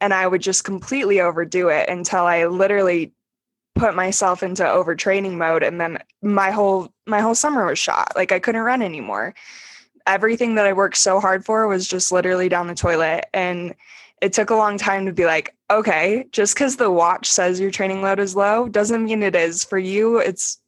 And 0.00 0.12
I 0.12 0.26
would 0.26 0.42
just 0.42 0.64
completely 0.64 1.20
overdo 1.20 1.68
it 1.68 1.88
until 1.88 2.24
I 2.24 2.46
literally 2.46 3.12
put 3.74 3.94
myself 3.94 4.42
into 4.42 4.64
overtraining 4.64 5.34
mode 5.34 5.62
and 5.62 5.80
then 5.80 5.98
my 6.20 6.50
whole 6.50 6.92
my 7.06 7.20
whole 7.20 7.34
summer 7.34 7.66
was 7.66 7.78
shot. 7.78 8.12
Like 8.14 8.32
I 8.32 8.38
couldn't 8.38 8.60
run 8.60 8.82
anymore. 8.82 9.34
Everything 10.06 10.56
that 10.56 10.66
I 10.66 10.72
worked 10.72 10.98
so 10.98 11.20
hard 11.20 11.44
for 11.44 11.66
was 11.68 11.86
just 11.86 12.12
literally 12.12 12.48
down 12.48 12.66
the 12.66 12.74
toilet 12.74 13.26
and 13.32 13.74
it 14.22 14.32
took 14.32 14.50
a 14.50 14.54
long 14.54 14.78
time 14.78 15.04
to 15.04 15.12
be 15.12 15.26
like, 15.26 15.52
okay, 15.68 16.24
just 16.30 16.54
because 16.54 16.76
the 16.76 16.90
watch 16.90 17.28
says 17.28 17.58
your 17.58 17.72
training 17.72 18.02
load 18.02 18.20
is 18.20 18.36
low 18.36 18.68
doesn't 18.68 19.04
mean 19.04 19.20
it 19.20 19.34
is. 19.34 19.64
For 19.64 19.78
you, 19.78 20.18
it's 20.18 20.58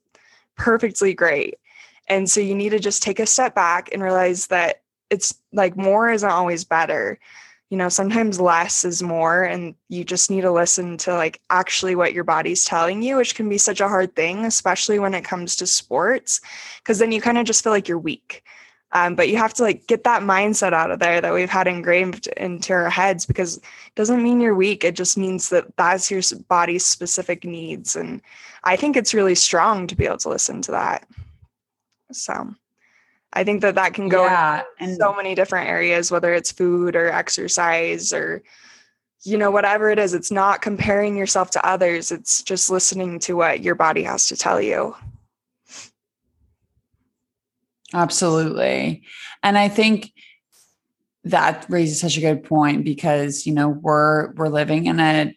perfectly 0.56 1.14
great. 1.14 1.54
And 2.08 2.28
so 2.28 2.40
you 2.40 2.54
need 2.56 2.70
to 2.70 2.80
just 2.80 3.00
take 3.00 3.20
a 3.20 3.26
step 3.26 3.54
back 3.54 3.90
and 3.92 4.02
realize 4.02 4.48
that 4.48 4.82
it's 5.08 5.34
like 5.52 5.76
more 5.76 6.10
isn't 6.10 6.28
always 6.28 6.64
better. 6.64 7.20
You 7.70 7.78
know, 7.78 7.88
sometimes 7.88 8.40
less 8.40 8.84
is 8.84 9.02
more, 9.02 9.44
and 9.44 9.74
you 9.88 10.04
just 10.04 10.30
need 10.30 10.42
to 10.42 10.52
listen 10.52 10.96
to 10.98 11.14
like 11.14 11.40
actually 11.48 11.94
what 11.94 12.12
your 12.12 12.24
body's 12.24 12.64
telling 12.64 13.02
you, 13.02 13.16
which 13.16 13.36
can 13.36 13.48
be 13.48 13.58
such 13.58 13.80
a 13.80 13.88
hard 13.88 14.16
thing, 14.16 14.44
especially 14.44 14.98
when 14.98 15.14
it 15.14 15.24
comes 15.24 15.56
to 15.56 15.66
sports, 15.66 16.40
because 16.78 16.98
then 16.98 17.12
you 17.12 17.20
kind 17.20 17.38
of 17.38 17.46
just 17.46 17.62
feel 17.62 17.72
like 17.72 17.88
you're 17.88 17.98
weak. 17.98 18.42
Um, 18.96 19.16
but 19.16 19.28
you 19.28 19.36
have 19.36 19.52
to 19.54 19.64
like 19.64 19.88
get 19.88 20.04
that 20.04 20.22
mindset 20.22 20.72
out 20.72 20.92
of 20.92 21.00
there 21.00 21.20
that 21.20 21.34
we've 21.34 21.50
had 21.50 21.66
engraved 21.66 22.28
into 22.36 22.72
our 22.72 22.88
heads 22.88 23.26
because 23.26 23.56
it 23.56 23.64
doesn't 23.96 24.22
mean 24.22 24.40
you're 24.40 24.54
weak. 24.54 24.84
It 24.84 24.94
just 24.94 25.18
means 25.18 25.48
that 25.48 25.76
that's 25.76 26.12
your 26.12 26.22
body's 26.48 26.86
specific 26.86 27.44
needs. 27.44 27.96
And 27.96 28.22
I 28.62 28.76
think 28.76 28.96
it's 28.96 29.12
really 29.12 29.34
strong 29.34 29.88
to 29.88 29.96
be 29.96 30.06
able 30.06 30.18
to 30.18 30.28
listen 30.28 30.62
to 30.62 30.70
that. 30.70 31.08
So 32.12 32.54
I 33.32 33.42
think 33.42 33.62
that 33.62 33.74
that 33.74 33.94
can 33.94 34.08
go 34.08 34.26
yeah, 34.26 34.62
in 34.78 34.94
so 34.94 35.12
many 35.12 35.34
different 35.34 35.68
areas, 35.68 36.12
whether 36.12 36.32
it's 36.32 36.52
food 36.52 36.94
or 36.94 37.08
exercise 37.10 38.12
or, 38.12 38.44
you 39.24 39.36
know, 39.36 39.50
whatever 39.50 39.90
it 39.90 39.98
is. 39.98 40.14
It's 40.14 40.30
not 40.30 40.62
comparing 40.62 41.16
yourself 41.16 41.50
to 41.52 41.66
others, 41.66 42.12
it's 42.12 42.44
just 42.44 42.70
listening 42.70 43.18
to 43.20 43.34
what 43.34 43.60
your 43.60 43.74
body 43.74 44.04
has 44.04 44.28
to 44.28 44.36
tell 44.36 44.60
you. 44.60 44.94
Absolutely. 47.94 49.04
And 49.42 49.56
I 49.56 49.68
think 49.68 50.12
that 51.22 51.64
raises 51.68 52.00
such 52.00 52.18
a 52.18 52.20
good 52.20 52.42
point 52.42 52.84
because, 52.84 53.46
you 53.46 53.54
know, 53.54 53.68
we're 53.68 54.32
we're 54.32 54.48
living 54.48 54.86
in 54.86 55.00
a 55.00 55.34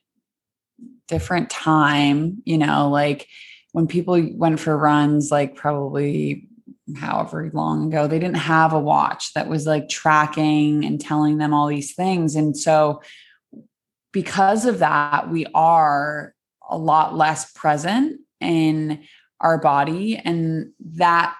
different 1.07 1.49
time, 1.49 2.41
you 2.45 2.57
know, 2.57 2.89
like 2.89 3.27
when 3.71 3.87
people 3.87 4.21
went 4.33 4.59
for 4.59 4.75
runs 4.75 5.31
like 5.31 5.55
probably 5.55 6.47
however 6.95 7.49
long 7.53 7.87
ago 7.87 8.07
they 8.07 8.17
didn't 8.17 8.37
have 8.37 8.71
a 8.71 8.79
watch 8.79 9.33
that 9.33 9.49
was 9.49 9.67
like 9.67 9.89
tracking 9.89 10.85
and 10.85 11.01
telling 11.01 11.37
them 11.37 11.53
all 11.53 11.67
these 11.67 11.93
things 11.93 12.33
and 12.33 12.55
so 12.55 13.01
because 14.13 14.65
of 14.65 14.79
that 14.79 15.29
we 15.29 15.45
are 15.53 16.33
a 16.69 16.77
lot 16.77 17.13
less 17.13 17.51
present 17.51 18.21
in 18.39 19.03
our 19.41 19.57
body 19.57 20.15
and 20.15 20.71
that 20.79 21.35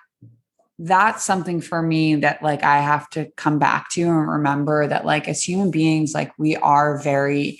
that's 0.79 1.23
something 1.23 1.59
for 1.59 1.81
me 1.81 2.15
that 2.15 2.43
like 2.43 2.63
I 2.63 2.79
have 2.79 3.09
to 3.11 3.31
come 3.35 3.57
back 3.57 3.89
to 3.91 4.01
and 4.01 4.29
remember 4.29 4.85
that 4.87 5.05
like 5.05 5.27
as 5.27 5.43
human 5.43 5.71
beings 5.71 6.13
like 6.13 6.31
we 6.37 6.55
are 6.55 6.99
very 6.99 7.59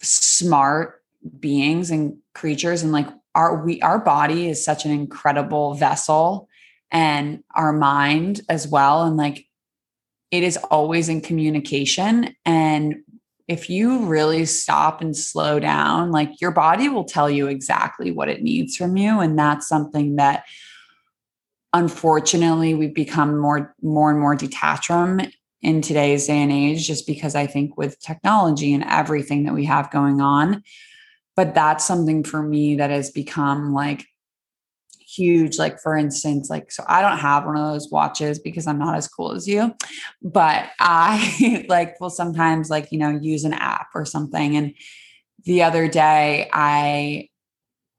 smart 0.00 1.02
beings 1.40 1.90
and 1.90 2.18
creatures 2.34 2.82
and 2.82 2.92
like 2.92 3.08
our 3.34 3.64
we 3.64 3.82
our 3.82 3.98
body 3.98 4.48
is 4.48 4.64
such 4.64 4.84
an 4.84 4.92
incredible 4.92 5.74
vessel 5.74 6.48
and 6.90 7.42
our 7.54 7.72
mind 7.72 8.40
as 8.48 8.68
well. 8.68 9.02
And 9.02 9.16
like 9.16 9.46
it 10.30 10.42
is 10.42 10.56
always 10.56 11.08
in 11.08 11.20
communication. 11.20 12.34
And 12.44 12.96
if 13.48 13.70
you 13.70 14.06
really 14.06 14.44
stop 14.44 15.00
and 15.00 15.16
slow 15.16 15.60
down 15.60 16.10
like 16.10 16.40
your 16.40 16.50
body 16.50 16.88
will 16.88 17.04
tell 17.04 17.30
you 17.30 17.46
exactly 17.46 18.10
what 18.10 18.28
it 18.28 18.42
needs 18.42 18.76
from 18.76 18.96
you. 18.96 19.20
And 19.20 19.38
that's 19.38 19.68
something 19.68 20.16
that 20.16 20.44
unfortunately 21.76 22.74
we've 22.74 22.94
become 22.94 23.38
more 23.38 23.74
more 23.82 24.10
and 24.10 24.18
more 24.18 24.34
detached 24.34 24.86
from 24.86 25.20
in 25.62 25.82
today's 25.82 26.26
day 26.26 26.38
and 26.42 26.52
age 26.52 26.86
just 26.86 27.06
because 27.06 27.34
i 27.34 27.46
think 27.46 27.76
with 27.76 28.00
technology 28.00 28.72
and 28.72 28.84
everything 28.84 29.44
that 29.44 29.54
we 29.54 29.64
have 29.64 29.90
going 29.90 30.20
on. 30.20 30.62
But 31.34 31.54
that's 31.54 31.84
something 31.84 32.24
for 32.24 32.42
me 32.42 32.76
that 32.76 32.88
has 32.88 33.10
become 33.10 33.74
like 33.74 34.06
huge. 35.06 35.58
Like 35.58 35.80
for 35.80 35.96
instance 35.96 36.50
like 36.50 36.70
so 36.70 36.82
i 36.88 37.00
don't 37.00 37.18
have 37.18 37.44
one 37.44 37.56
of 37.56 37.72
those 37.72 37.90
watches 37.90 38.38
because 38.38 38.66
i'm 38.66 38.78
not 38.78 38.96
as 38.96 39.08
cool 39.08 39.32
as 39.32 39.46
you 39.46 39.74
but 40.22 40.68
i 40.78 41.64
like 41.68 41.98
will 42.00 42.10
sometimes 42.10 42.68
like 42.70 42.90
you 42.92 42.98
know 42.98 43.10
use 43.10 43.44
an 43.44 43.54
app 43.54 43.88
or 43.94 44.04
something. 44.04 44.56
And 44.56 44.74
the 45.44 45.62
other 45.62 45.88
day 45.88 46.50
i 46.52 47.28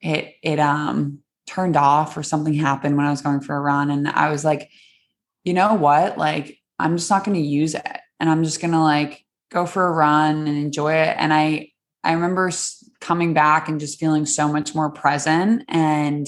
it 0.02 0.36
it 0.44 0.60
um 0.60 1.20
turned 1.48 1.76
off 1.78 2.16
or 2.18 2.24
something 2.24 2.54
happened 2.54 2.98
when 2.98 3.06
i 3.06 3.10
was 3.10 3.22
going 3.22 3.40
for 3.40 3.56
a 3.56 3.62
run. 3.62 3.90
And 3.90 4.08
i 4.08 4.30
was 4.30 4.46
like 4.46 4.70
you 5.44 5.54
know 5.54 5.76
what? 5.76 6.18
Like 6.18 6.60
i'm 6.78 6.98
just 6.98 7.10
not 7.10 7.24
going 7.24 7.42
to 7.42 7.48
use 7.48 7.74
it. 7.74 7.98
And 8.20 8.30
i'm 8.30 8.44
just 8.44 8.60
going 8.60 8.74
to 8.74 8.82
like 8.82 9.24
go 9.50 9.66
for 9.66 9.88
a 9.88 9.92
run 9.92 10.48
and 10.48 10.58
enjoy 10.58 10.94
it. 10.94 11.16
And 11.18 11.34
i 11.34 11.72
i 12.04 12.12
remember 12.14 12.52
coming 13.00 13.34
back 13.34 13.70
and 13.70 13.80
just 13.80 14.00
feeling 14.00 14.26
so 14.26 14.52
much 14.52 14.76
more 14.76 14.90
present 14.90 15.64
and 15.70 16.28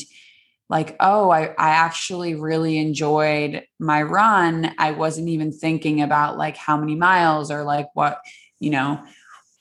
like 0.70 0.96
oh 1.00 1.32
I, 1.32 1.48
I 1.58 1.70
actually 1.72 2.36
really 2.36 2.78
enjoyed 2.78 3.64
my 3.80 4.04
run. 4.04 4.74
I 4.78 4.92
wasn't 4.92 5.30
even 5.30 5.52
thinking 5.52 6.02
about 6.02 6.38
like 6.38 6.56
how 6.56 6.78
many 6.78 6.96
miles 6.96 7.52
or 7.52 7.64
like 7.64 7.88
what 7.94 8.22
you 8.60 8.70
know 8.70 9.04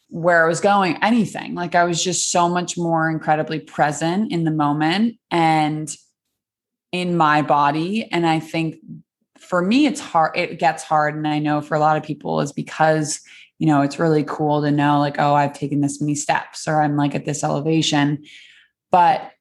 where 0.09 0.44
i 0.44 0.49
was 0.49 0.61
going 0.61 0.97
anything 1.03 1.55
like 1.55 1.75
i 1.75 1.85
was 1.85 2.03
just 2.03 2.31
so 2.31 2.49
much 2.49 2.77
more 2.77 3.11
incredibly 3.11 3.61
present 3.61 4.33
in 4.33 4.44
the 4.44 4.51
moment 4.51 5.16
and 5.31 5.94
in 6.92 7.16
my 7.16 7.42
body 7.42 8.11
and 8.11 8.27
i 8.27 8.40
think 8.40 8.77
for 9.38 9.62
me 9.62 9.87
it's 9.87 10.01
hard 10.01 10.37
it 10.37 10.59
gets 10.59 10.83
hard 10.83 11.14
and 11.14 11.29
i 11.29 11.38
know 11.38 11.61
for 11.61 11.75
a 11.75 11.81
lot 11.81 11.97
of 11.97 12.03
people 12.03 12.40
is 12.40 12.53
because 12.53 13.21
you 13.59 13.66
know, 13.66 13.83
it's 13.83 13.99
really 13.99 14.25
cool 14.25 14.62
to 14.62 14.71
know 14.71 15.01
like, 15.01 15.18
oh, 15.18 15.35
I've 15.35 15.53
taken 15.53 15.81
this 15.81 16.01
many 16.01 16.14
steps 16.14 16.68
or 16.68 16.81
I'm 16.81 16.97
like 16.97 17.14
at 17.14 17.25
this 17.25 17.42
elevation. 17.42 18.25
But 18.90 19.33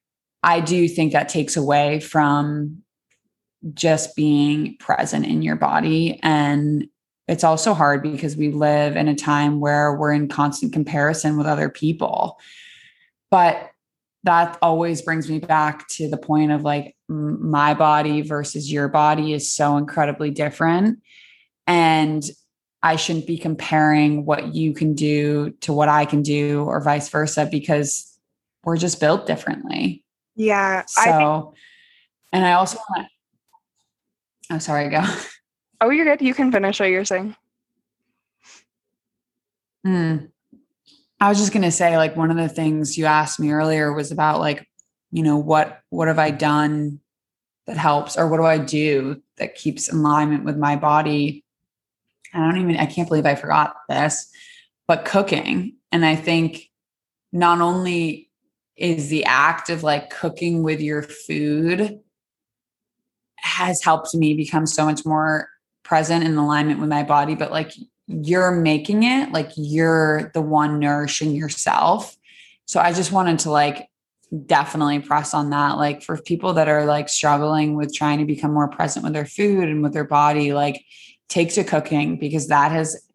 I 0.42 0.60
do 0.60 0.88
think 0.88 1.12
that 1.12 1.28
takes 1.28 1.56
away 1.56 2.00
from 2.00 2.82
just 3.74 4.14
being 4.16 4.76
present 4.78 5.24
in 5.24 5.42
your 5.42 5.56
body. 5.56 6.18
And 6.22 6.88
it's 7.28 7.44
also 7.44 7.74
hard 7.74 8.02
because 8.02 8.36
we 8.36 8.50
live 8.50 8.96
in 8.96 9.06
a 9.06 9.14
time 9.14 9.60
where 9.60 9.94
we're 9.94 10.12
in 10.12 10.28
constant 10.28 10.72
comparison 10.72 11.36
with 11.36 11.46
other 11.46 11.68
people. 11.68 12.38
But 13.30 13.70
that 14.24 14.58
always 14.62 15.02
brings 15.02 15.28
me 15.28 15.38
back 15.38 15.86
to 15.88 16.08
the 16.08 16.16
point 16.16 16.52
of 16.52 16.62
like 16.62 16.96
my 17.08 17.74
body 17.74 18.22
versus 18.22 18.72
your 18.72 18.88
body 18.88 19.34
is 19.34 19.52
so 19.52 19.76
incredibly 19.76 20.30
different. 20.30 21.00
And 21.66 22.24
I 22.82 22.96
shouldn't 22.96 23.26
be 23.26 23.38
comparing 23.38 24.24
what 24.24 24.54
you 24.54 24.72
can 24.72 24.94
do 24.94 25.50
to 25.60 25.72
what 25.72 25.88
I 25.88 26.06
can 26.06 26.22
do 26.22 26.64
or 26.64 26.80
vice 26.80 27.08
versa 27.10 27.46
because 27.50 28.18
we're 28.64 28.76
just 28.78 29.00
built 29.00 29.26
differently. 29.26 30.02
Yeah. 30.34 30.84
So, 30.86 31.00
I 31.00 31.04
think- 31.04 31.54
and 32.32 32.46
I 32.46 32.52
also 32.52 32.78
want 32.90 33.06
to, 34.50 34.54
oh, 34.54 34.58
sorry, 34.58 34.88
go. 34.88 35.02
Oh, 35.80 35.90
you're 35.90 36.04
good. 36.04 36.24
You 36.24 36.34
can 36.34 36.50
finish 36.50 36.80
what 36.80 36.90
you're 36.90 37.04
saying. 37.04 37.36
Hmm. 39.84 40.16
I 41.20 41.28
was 41.28 41.38
just 41.38 41.52
going 41.52 41.62
to 41.62 41.70
say, 41.70 41.96
like, 41.96 42.16
one 42.16 42.30
of 42.30 42.36
the 42.36 42.48
things 42.48 42.96
you 42.96 43.06
asked 43.06 43.40
me 43.40 43.50
earlier 43.50 43.92
was 43.92 44.12
about, 44.12 44.40
like, 44.40 44.68
you 45.10 45.22
know, 45.22 45.36
what, 45.36 45.80
what 45.90 46.08
have 46.08 46.18
I 46.18 46.30
done 46.30 47.00
that 47.66 47.76
helps 47.76 48.16
or 48.16 48.28
what 48.28 48.38
do 48.38 48.44
I 48.44 48.58
do 48.58 49.22
that 49.36 49.54
keeps 49.54 49.92
alignment 49.92 50.44
with 50.44 50.56
my 50.56 50.76
body 50.76 51.44
I 52.34 52.38
don't 52.38 52.58
even, 52.58 52.76
I 52.76 52.86
can't 52.86 53.08
believe 53.08 53.26
I 53.26 53.34
forgot 53.34 53.76
this. 53.88 54.30
but 54.86 55.04
cooking. 55.04 55.76
And 55.92 56.04
I 56.04 56.16
think 56.16 56.70
not 57.32 57.60
only 57.60 58.30
is 58.76 59.08
the 59.08 59.24
act 59.24 59.70
of 59.70 59.82
like 59.82 60.10
cooking 60.10 60.62
with 60.62 60.80
your 60.80 61.02
food 61.02 62.00
has 63.38 63.82
helped 63.82 64.14
me 64.14 64.34
become 64.34 64.66
so 64.66 64.84
much 64.84 65.04
more 65.04 65.48
present 65.88 66.22
in 66.22 66.36
alignment 66.36 66.78
with 66.78 66.90
my 66.90 67.02
body, 67.02 67.34
but 67.34 67.50
like 67.50 67.72
you're 68.06 68.52
making 68.52 69.04
it, 69.04 69.32
like 69.32 69.50
you're 69.56 70.30
the 70.34 70.42
one 70.42 70.78
nourishing 70.78 71.34
yourself. 71.34 72.14
So 72.66 72.78
I 72.78 72.92
just 72.92 73.10
wanted 73.10 73.38
to 73.40 73.50
like 73.50 73.88
definitely 74.44 74.98
press 74.98 75.32
on 75.32 75.48
that. 75.50 75.78
Like 75.78 76.02
for 76.02 76.20
people 76.20 76.52
that 76.52 76.68
are 76.68 76.84
like 76.84 77.08
struggling 77.08 77.74
with 77.74 77.94
trying 77.94 78.18
to 78.18 78.26
become 78.26 78.52
more 78.52 78.68
present 78.68 79.02
with 79.02 79.14
their 79.14 79.24
food 79.24 79.70
and 79.70 79.82
with 79.82 79.94
their 79.94 80.04
body, 80.04 80.52
like 80.52 80.84
take 81.30 81.54
to 81.54 81.64
cooking 81.64 82.18
because 82.18 82.48
that 82.48 82.70
has 82.70 83.08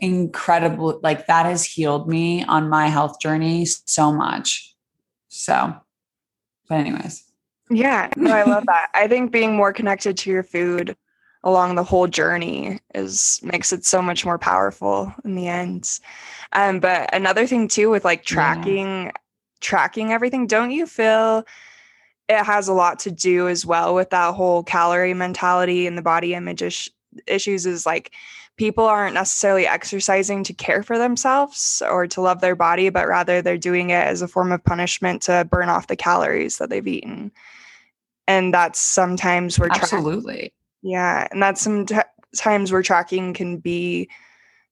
incredible, 0.00 0.98
like 1.04 1.28
that 1.28 1.46
has 1.46 1.64
healed 1.64 2.08
me 2.08 2.42
on 2.42 2.68
my 2.68 2.88
health 2.88 3.20
journey 3.20 3.64
so 3.64 4.12
much. 4.12 4.74
So, 5.28 5.72
but 6.68 6.74
anyways. 6.74 7.22
Yeah, 7.70 8.10
no, 8.16 8.32
I 8.32 8.42
love 8.42 8.66
that. 8.66 8.88
I 8.92 9.06
think 9.06 9.30
being 9.30 9.54
more 9.54 9.72
connected 9.72 10.16
to 10.18 10.30
your 10.30 10.42
food 10.42 10.96
along 11.46 11.76
the 11.76 11.84
whole 11.84 12.08
journey 12.08 12.80
is 12.92 13.38
makes 13.42 13.72
it 13.72 13.84
so 13.84 14.02
much 14.02 14.24
more 14.24 14.36
powerful 14.36 15.14
in 15.24 15.36
the 15.36 15.46
end. 15.46 16.00
Um, 16.52 16.80
but 16.80 17.08
another 17.14 17.46
thing 17.46 17.68
too 17.68 17.88
with 17.88 18.04
like 18.04 18.24
tracking 18.24 19.04
yeah. 19.04 19.10
tracking 19.60 20.12
everything, 20.12 20.48
don't 20.48 20.72
you 20.72 20.86
feel 20.86 21.44
it 22.28 22.42
has 22.42 22.66
a 22.66 22.72
lot 22.72 22.98
to 22.98 23.12
do 23.12 23.48
as 23.48 23.64
well 23.64 23.94
with 23.94 24.10
that 24.10 24.34
whole 24.34 24.64
calorie 24.64 25.14
mentality 25.14 25.86
and 25.86 25.96
the 25.96 26.02
body 26.02 26.34
image 26.34 26.62
ish- 26.62 26.90
issues 27.28 27.64
is 27.64 27.86
like 27.86 28.10
people 28.56 28.84
aren't 28.84 29.14
necessarily 29.14 29.68
exercising 29.68 30.42
to 30.42 30.52
care 30.52 30.82
for 30.82 30.98
themselves 30.98 31.80
or 31.88 32.08
to 32.08 32.20
love 32.20 32.40
their 32.40 32.56
body, 32.56 32.88
but 32.88 33.06
rather 33.06 33.40
they're 33.40 33.56
doing 33.56 33.90
it 33.90 34.04
as 34.04 34.20
a 34.20 34.26
form 34.26 34.50
of 34.50 34.64
punishment 34.64 35.22
to 35.22 35.46
burn 35.48 35.68
off 35.68 35.86
the 35.86 35.94
calories 35.94 36.58
that 36.58 36.70
they've 36.70 36.88
eaten. 36.88 37.30
And 38.26 38.52
that's 38.52 38.80
sometimes 38.80 39.60
where 39.60 39.68
absolutely, 39.70 40.38
tra- 40.38 40.50
yeah, 40.86 41.28
and 41.30 41.42
that's 41.42 41.62
sometimes 41.62 42.72
where 42.72 42.82
tracking 42.82 43.34
can 43.34 43.58
be 43.58 44.08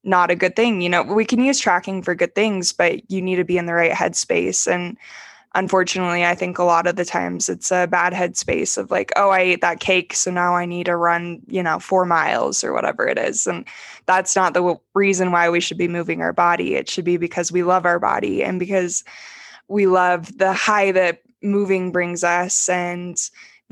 not 0.05 0.31
a 0.31 0.37
good 0.37 0.57
thing. 0.57 0.81
You 0.83 0.91
know, 0.91 1.03
we 1.03 1.25
can 1.25 1.41
use 1.43 1.59
tracking 1.59 2.03
for 2.03 2.15
good 2.15 2.35
things, 2.35 2.73
but 2.73 3.11
you 3.11 3.23
need 3.23 3.37
to 3.37 3.45
be 3.45 3.59
in 3.59 3.67
the 3.67 3.75
right 3.75 3.93
headspace 3.93 4.71
and 4.73 4.99
unfortunately, 5.55 6.25
I 6.25 6.35
think 6.35 6.59
a 6.59 6.65
lot 6.65 6.87
of 6.87 6.97
the 6.97 7.05
times 7.05 7.49
it's 7.49 7.71
a 7.71 7.87
bad 7.87 8.13
headspace 8.13 8.77
of 8.77 8.91
like, 8.91 9.13
oh, 9.17 9.31
I 9.31 9.41
ate 9.41 9.61
that 9.61 9.81
cake, 9.81 10.15
so 10.15 10.31
now 10.31 10.55
I 10.57 10.67
need 10.67 10.87
to 10.87 10.97
run, 10.97 11.41
you 11.47 11.63
know, 11.63 11.79
four 11.79 12.05
miles 12.05 12.65
or 12.65 12.73
whatever 12.73 13.07
it 13.07 13.19
is. 13.19 13.47
And 13.47 13.65
that's 14.07 14.37
not 14.37 14.55
the 14.55 14.61
w- 14.61 14.81
reason 14.95 15.33
why 15.33 15.49
we 15.49 15.61
should 15.61 15.79
be 15.79 15.89
moving 15.89 16.21
our 16.23 16.33
body. 16.33 16.75
It 16.75 16.91
should 16.91 17.05
be 17.05 17.17
because 17.17 17.53
we 17.53 17.63
love 17.63 17.87
our 17.87 17.99
body 17.99 18.43
and 18.43 18.59
because 18.59 19.05
we 19.69 19.87
love 19.87 20.37
the 20.39 20.53
high 20.53 20.93
that 20.93 21.23
moving 21.43 21.93
brings 21.93 22.25
us 22.25 22.69
and 22.69 23.17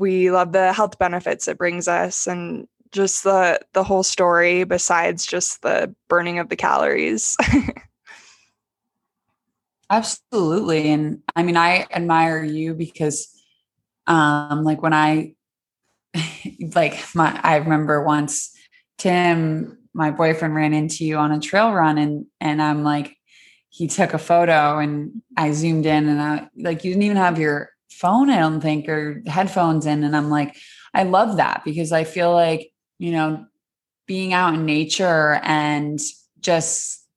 we 0.03 0.29
love 0.29 0.51
the 0.51 0.71
health 0.73 0.99
benefits 0.99 1.47
it 1.47 1.57
brings 1.57 1.87
us 1.87 2.27
and 2.27 2.67
just 2.91 3.23
the 3.23 3.59
the 3.73 3.83
whole 3.83 4.03
story 4.03 4.63
besides 4.63 5.25
just 5.25 5.61
the 5.63 5.93
burning 6.07 6.37
of 6.37 6.49
the 6.49 6.55
calories 6.55 7.35
Absolutely. 9.93 10.89
And 10.89 11.21
I 11.35 11.43
mean, 11.43 11.55
I 11.55 11.85
admire 11.91 12.43
you 12.43 12.73
because 12.73 13.29
um 14.07 14.63
like 14.63 14.81
when 14.81 14.93
I 14.93 15.35
like 16.75 17.03
my 17.13 17.39
I 17.43 17.57
remember 17.57 18.03
once 18.03 18.55
Tim, 18.97 19.77
my 19.93 20.09
boyfriend 20.09 20.55
ran 20.55 20.73
into 20.73 21.05
you 21.05 21.17
on 21.17 21.31
a 21.31 21.39
trail 21.39 21.73
run 21.73 21.99
and 21.99 22.25
and 22.41 22.59
I'm 22.59 22.83
like 22.83 23.15
he 23.69 23.87
took 23.87 24.15
a 24.15 24.17
photo 24.17 24.79
and 24.79 25.21
I 25.37 25.51
zoomed 25.51 25.85
in 25.85 26.07
and 26.09 26.21
I 26.21 26.49
like 26.57 26.83
you 26.83 26.91
didn't 26.91 27.03
even 27.03 27.17
have 27.17 27.37
your 27.37 27.69
phone, 28.03 28.29
I 28.29 28.39
don't 28.39 28.59
think, 28.59 28.89
or 28.89 29.23
headphones 29.25 29.85
in. 29.85 30.03
And 30.03 30.15
I'm 30.15 30.29
like, 30.29 30.57
I 30.93 31.03
love 31.03 31.37
that 31.37 31.63
because 31.63 31.93
I 31.93 32.03
feel 32.03 32.33
like, 32.33 32.71
you 32.99 33.11
know, 33.13 33.45
being 34.05 34.33
out 34.33 34.53
in 34.53 34.65
nature 34.65 35.39
and 35.41 35.99
just 36.41 37.07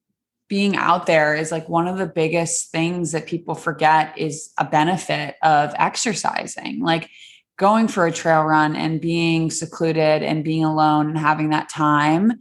being 0.48 0.76
out 0.76 1.06
there 1.06 1.34
is 1.34 1.50
like 1.50 1.68
one 1.68 1.88
of 1.88 1.98
the 1.98 2.06
biggest 2.06 2.70
things 2.70 3.10
that 3.10 3.26
people 3.26 3.56
forget 3.56 4.16
is 4.16 4.52
a 4.58 4.64
benefit 4.64 5.34
of 5.42 5.74
exercising. 5.76 6.80
Like 6.80 7.10
going 7.58 7.88
for 7.88 8.06
a 8.06 8.12
trail 8.12 8.44
run 8.44 8.76
and 8.76 9.00
being 9.00 9.50
secluded 9.50 10.22
and 10.22 10.44
being 10.44 10.64
alone 10.64 11.08
and 11.08 11.18
having 11.18 11.50
that 11.50 11.68
time 11.68 12.38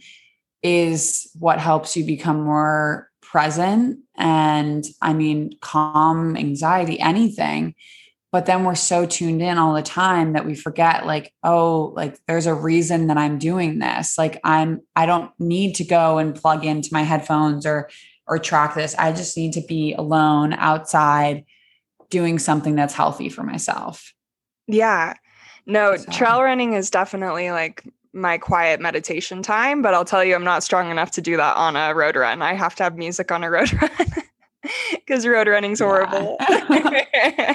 is 0.62 1.32
what 1.40 1.60
helps 1.60 1.98
you 1.98 2.06
become 2.06 2.44
more 2.44 3.10
present 3.24 4.00
and 4.18 4.86
I 5.02 5.14
mean, 5.14 5.58
calm 5.62 6.38
anxiety, 6.38 7.00
anything. 7.00 7.74
But 8.36 8.48
then 8.48 8.66
we're 8.66 8.76
so 8.76 9.06
tuned 9.06 9.42
in 9.42 9.58
all 9.58 9.74
the 9.74 9.82
time 9.82 10.34
that 10.34 10.46
we 10.46 10.56
forget, 10.56 11.06
like, 11.06 11.32
oh, 11.42 11.94
like 11.96 12.20
there's 12.28 12.48
a 12.48 12.54
reason 12.54 13.08
that 13.08 13.16
I'm 13.16 13.40
doing 13.40 13.80
this. 13.80 14.18
Like, 14.18 14.42
I'm, 14.44 14.82
I 14.94 15.06
don't 15.06 15.32
need 15.40 15.76
to 15.76 15.86
go 15.86 16.18
and 16.18 16.36
plug 16.36 16.66
into 16.66 16.90
my 16.92 17.04
headphones 17.04 17.66
or, 17.66 17.90
or 18.28 18.38
track 18.38 18.76
this. 18.76 18.94
I 18.96 19.14
just 19.14 19.38
need 19.38 19.54
to 19.54 19.62
be 19.62 19.94
alone 19.94 20.52
outside 20.52 21.46
doing 22.10 22.38
something 22.38 22.76
that's 22.76 22.94
healthy 22.94 23.30
for 23.30 23.44
myself. 23.44 24.14
Yeah. 24.68 25.14
No, 25.66 25.96
so. 25.96 26.12
trail 26.12 26.44
running 26.44 26.74
is 26.74 26.90
definitely 26.90 27.52
like 27.52 27.86
my 28.12 28.38
quiet 28.38 28.82
meditation 28.82 29.44
time, 29.44 29.82
but 29.82 29.94
I'll 29.94 30.04
tell 30.04 30.26
you, 30.26 30.36
I'm 30.36 30.44
not 30.44 30.62
strong 30.62 30.92
enough 30.92 31.12
to 31.12 31.22
do 31.22 31.38
that 31.38 31.56
on 31.56 31.78
a 31.78 31.96
road 31.96 32.18
run. 32.18 32.42
I 32.42 32.54
have 32.56 32.76
to 32.76 32.84
have 32.84 32.98
music 32.98 33.32
on 33.32 33.46
a 33.46 33.50
road 33.50 33.72
run 33.82 33.92
because 34.92 35.26
road 35.26 35.48
running's 35.48 35.80
horrible. 35.80 36.36
Yeah. 36.42 37.55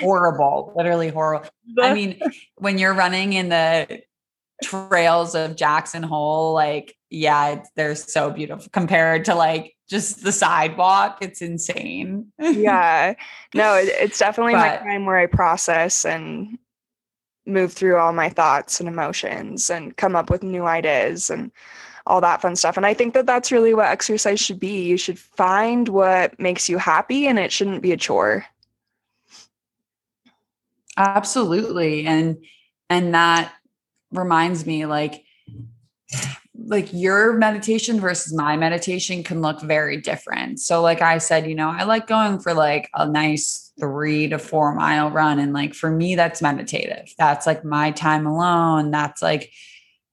horrible, 0.00 0.72
literally 0.76 1.08
horrible. 1.08 1.48
I 1.80 1.94
mean, 1.94 2.20
when 2.56 2.78
you're 2.78 2.94
running 2.94 3.32
in 3.32 3.48
the 3.48 4.02
trails 4.62 5.34
of 5.34 5.56
Jackson 5.56 6.02
Hole, 6.02 6.52
like, 6.54 6.96
yeah, 7.08 7.64
they're 7.76 7.94
so 7.94 8.30
beautiful 8.30 8.68
compared 8.72 9.24
to 9.26 9.34
like 9.34 9.76
just 9.88 10.22
the 10.22 10.32
sidewalk. 10.32 11.18
It's 11.20 11.42
insane. 11.42 12.32
yeah. 12.38 13.14
No, 13.54 13.74
it, 13.74 13.88
it's 13.88 14.18
definitely 14.18 14.54
but, 14.54 14.84
my 14.84 14.90
time 14.90 15.06
where 15.06 15.18
I 15.18 15.26
process 15.26 16.04
and 16.04 16.58
move 17.46 17.72
through 17.72 17.96
all 17.96 18.12
my 18.12 18.28
thoughts 18.28 18.80
and 18.80 18.88
emotions 18.88 19.70
and 19.70 19.96
come 19.96 20.14
up 20.14 20.30
with 20.30 20.42
new 20.42 20.64
ideas 20.64 21.30
and 21.30 21.50
all 22.06 22.20
that 22.20 22.40
fun 22.40 22.56
stuff. 22.56 22.76
And 22.76 22.86
I 22.86 22.94
think 22.94 23.14
that 23.14 23.26
that's 23.26 23.52
really 23.52 23.74
what 23.74 23.86
exercise 23.86 24.40
should 24.40 24.60
be. 24.60 24.82
You 24.82 24.96
should 24.96 25.18
find 25.18 25.88
what 25.88 26.38
makes 26.38 26.68
you 26.68 26.78
happy 26.78 27.26
and 27.26 27.38
it 27.38 27.52
shouldn't 27.52 27.82
be 27.82 27.92
a 27.92 27.96
chore. 27.96 28.46
Absolutely. 30.96 32.06
And 32.06 32.44
and 32.88 33.14
that 33.14 33.52
reminds 34.10 34.66
me 34.66 34.86
like 34.86 35.24
like 36.66 36.92
your 36.92 37.32
meditation 37.32 38.00
versus 38.00 38.34
my 38.34 38.56
meditation 38.56 39.22
can 39.22 39.40
look 39.40 39.60
very 39.62 39.96
different. 39.96 40.60
So 40.60 40.82
like 40.82 41.00
I 41.00 41.18
said, 41.18 41.46
you 41.46 41.54
know, 41.54 41.68
I 41.68 41.84
like 41.84 42.06
going 42.06 42.38
for 42.38 42.52
like 42.52 42.90
a 42.94 43.08
nice 43.08 43.72
3 43.80 44.28
to 44.28 44.38
4 44.38 44.74
mile 44.74 45.10
run 45.10 45.38
and 45.38 45.52
like 45.52 45.74
for 45.74 45.90
me 45.90 46.14
that's 46.16 46.42
meditative. 46.42 47.14
That's 47.16 47.46
like 47.46 47.64
my 47.64 47.92
time 47.92 48.26
alone. 48.26 48.90
That's 48.90 49.22
like 49.22 49.50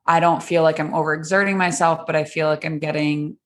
I 0.06 0.20
don't 0.20 0.42
feel 0.42 0.64
like 0.64 0.80
I'm 0.80 0.92
overexerting 0.92 1.58
myself, 1.58 2.06
but 2.06 2.16
I 2.16 2.24
feel 2.24 2.48
like 2.48 2.64
I'm 2.64 2.80
getting 2.80 3.38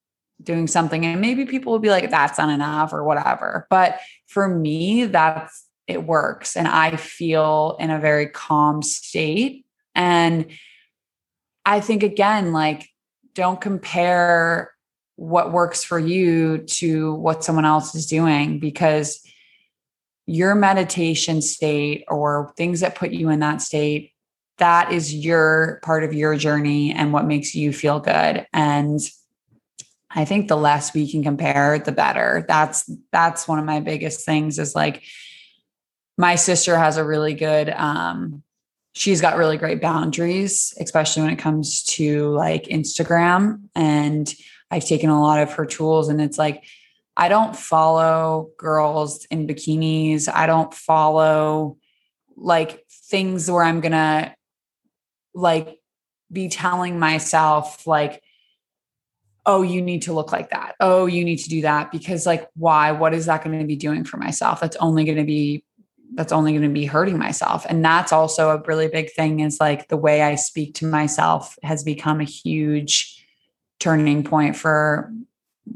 doing 0.43 0.67
something 0.67 1.05
and 1.05 1.21
maybe 1.21 1.45
people 1.45 1.71
will 1.71 1.79
be 1.79 1.89
like 1.89 2.09
that's 2.09 2.37
not 2.37 2.49
enough 2.49 2.93
or 2.93 3.03
whatever. 3.03 3.67
But 3.69 3.99
for 4.27 4.47
me 4.47 5.05
that's 5.05 5.65
it 5.91 6.03
works 6.03 6.55
and 6.55 6.67
I 6.67 6.95
feel 6.95 7.77
in 7.79 7.89
a 7.89 7.99
very 7.99 8.27
calm 8.27 8.81
state. 8.81 9.65
And 9.93 10.47
I 11.65 11.79
think, 11.79 12.03
again, 12.03 12.53
like, 12.53 12.89
don't 13.35 13.61
compare 13.61 14.71
what 15.15 15.51
works 15.51 15.83
for 15.83 15.99
you 15.99 16.59
to 16.59 17.13
what 17.15 17.43
someone 17.43 17.65
else 17.65 17.93
is 17.93 18.07
doing 18.07 18.59
because 18.59 19.21
your 20.25 20.55
meditation 20.55 21.41
state 21.41 22.03
or 22.07 22.53
things 22.57 22.79
that 22.79 22.95
put 22.95 23.11
you 23.11 23.29
in 23.29 23.39
that 23.39 23.61
state 23.61 24.13
that 24.57 24.91
is 24.91 25.13
your 25.13 25.79
part 25.83 26.03
of 26.03 26.13
your 26.13 26.35
journey 26.35 26.91
and 26.91 27.13
what 27.13 27.25
makes 27.25 27.53
you 27.53 27.73
feel 27.73 27.99
good 27.99 28.45
and 28.53 28.99
i 30.09 30.25
think 30.25 30.47
the 30.47 30.57
less 30.57 30.93
we 30.93 31.09
can 31.09 31.23
compare 31.23 31.77
the 31.79 31.91
better 31.91 32.45
that's 32.47 32.89
that's 33.11 33.47
one 33.47 33.59
of 33.59 33.65
my 33.65 33.79
biggest 33.79 34.25
things 34.25 34.57
is 34.57 34.75
like 34.75 35.03
my 36.21 36.35
sister 36.35 36.77
has 36.77 36.97
a 36.97 37.03
really 37.03 37.33
good 37.33 37.67
um 37.71 38.43
she's 38.93 39.21
got 39.21 39.37
really 39.37 39.57
great 39.57 39.81
boundaries 39.81 40.71
especially 40.79 41.23
when 41.23 41.33
it 41.33 41.39
comes 41.39 41.83
to 41.83 42.29
like 42.29 42.65
instagram 42.65 43.59
and 43.73 44.35
i've 44.69 44.85
taken 44.85 45.09
a 45.09 45.19
lot 45.19 45.41
of 45.41 45.51
her 45.53 45.65
tools 45.65 46.09
and 46.09 46.21
it's 46.21 46.37
like 46.37 46.63
i 47.17 47.27
don't 47.27 47.55
follow 47.55 48.51
girls 48.57 49.25
in 49.31 49.47
bikinis 49.47 50.31
i 50.31 50.45
don't 50.45 50.75
follow 50.75 51.75
like 52.37 52.85
things 53.09 53.49
where 53.49 53.63
i'm 53.63 53.81
gonna 53.81 54.31
like 55.33 55.79
be 56.31 56.49
telling 56.49 56.99
myself 56.99 57.87
like 57.87 58.21
oh, 59.45 59.63
you 59.63 59.81
need 59.81 60.03
to 60.03 60.13
look 60.13 60.31
like 60.31 60.51
that. 60.51 60.75
Oh, 60.79 61.07
you 61.07 61.25
need 61.25 61.37
to 61.37 61.49
do 61.49 61.61
that 61.63 61.91
because 61.91 62.27
like 62.27 62.47
why? 62.53 62.91
What 62.91 63.15
is 63.15 63.25
that 63.25 63.43
going 63.43 63.57
to 63.57 63.65
be 63.65 63.75
doing 63.75 64.03
for 64.03 64.17
myself? 64.17 64.59
That's 64.59 64.75
only 64.77 65.03
going 65.03 65.17
to 65.17 65.23
be 65.23 65.63
that's 66.13 66.31
only 66.31 66.51
going 66.51 66.63
to 66.63 66.69
be 66.69 66.85
hurting 66.85 67.17
myself. 67.17 67.65
And 67.67 67.83
that's 67.83 68.11
also 68.11 68.49
a 68.49 68.61
really 68.67 68.87
big 68.87 69.11
thing 69.13 69.39
is 69.39 69.59
like 69.59 69.87
the 69.87 69.97
way 69.97 70.21
I 70.21 70.35
speak 70.35 70.75
to 70.75 70.85
myself 70.85 71.57
has 71.63 71.83
become 71.83 72.19
a 72.19 72.25
huge 72.25 73.25
turning 73.79 74.23
point 74.23 74.55
for 74.55 75.11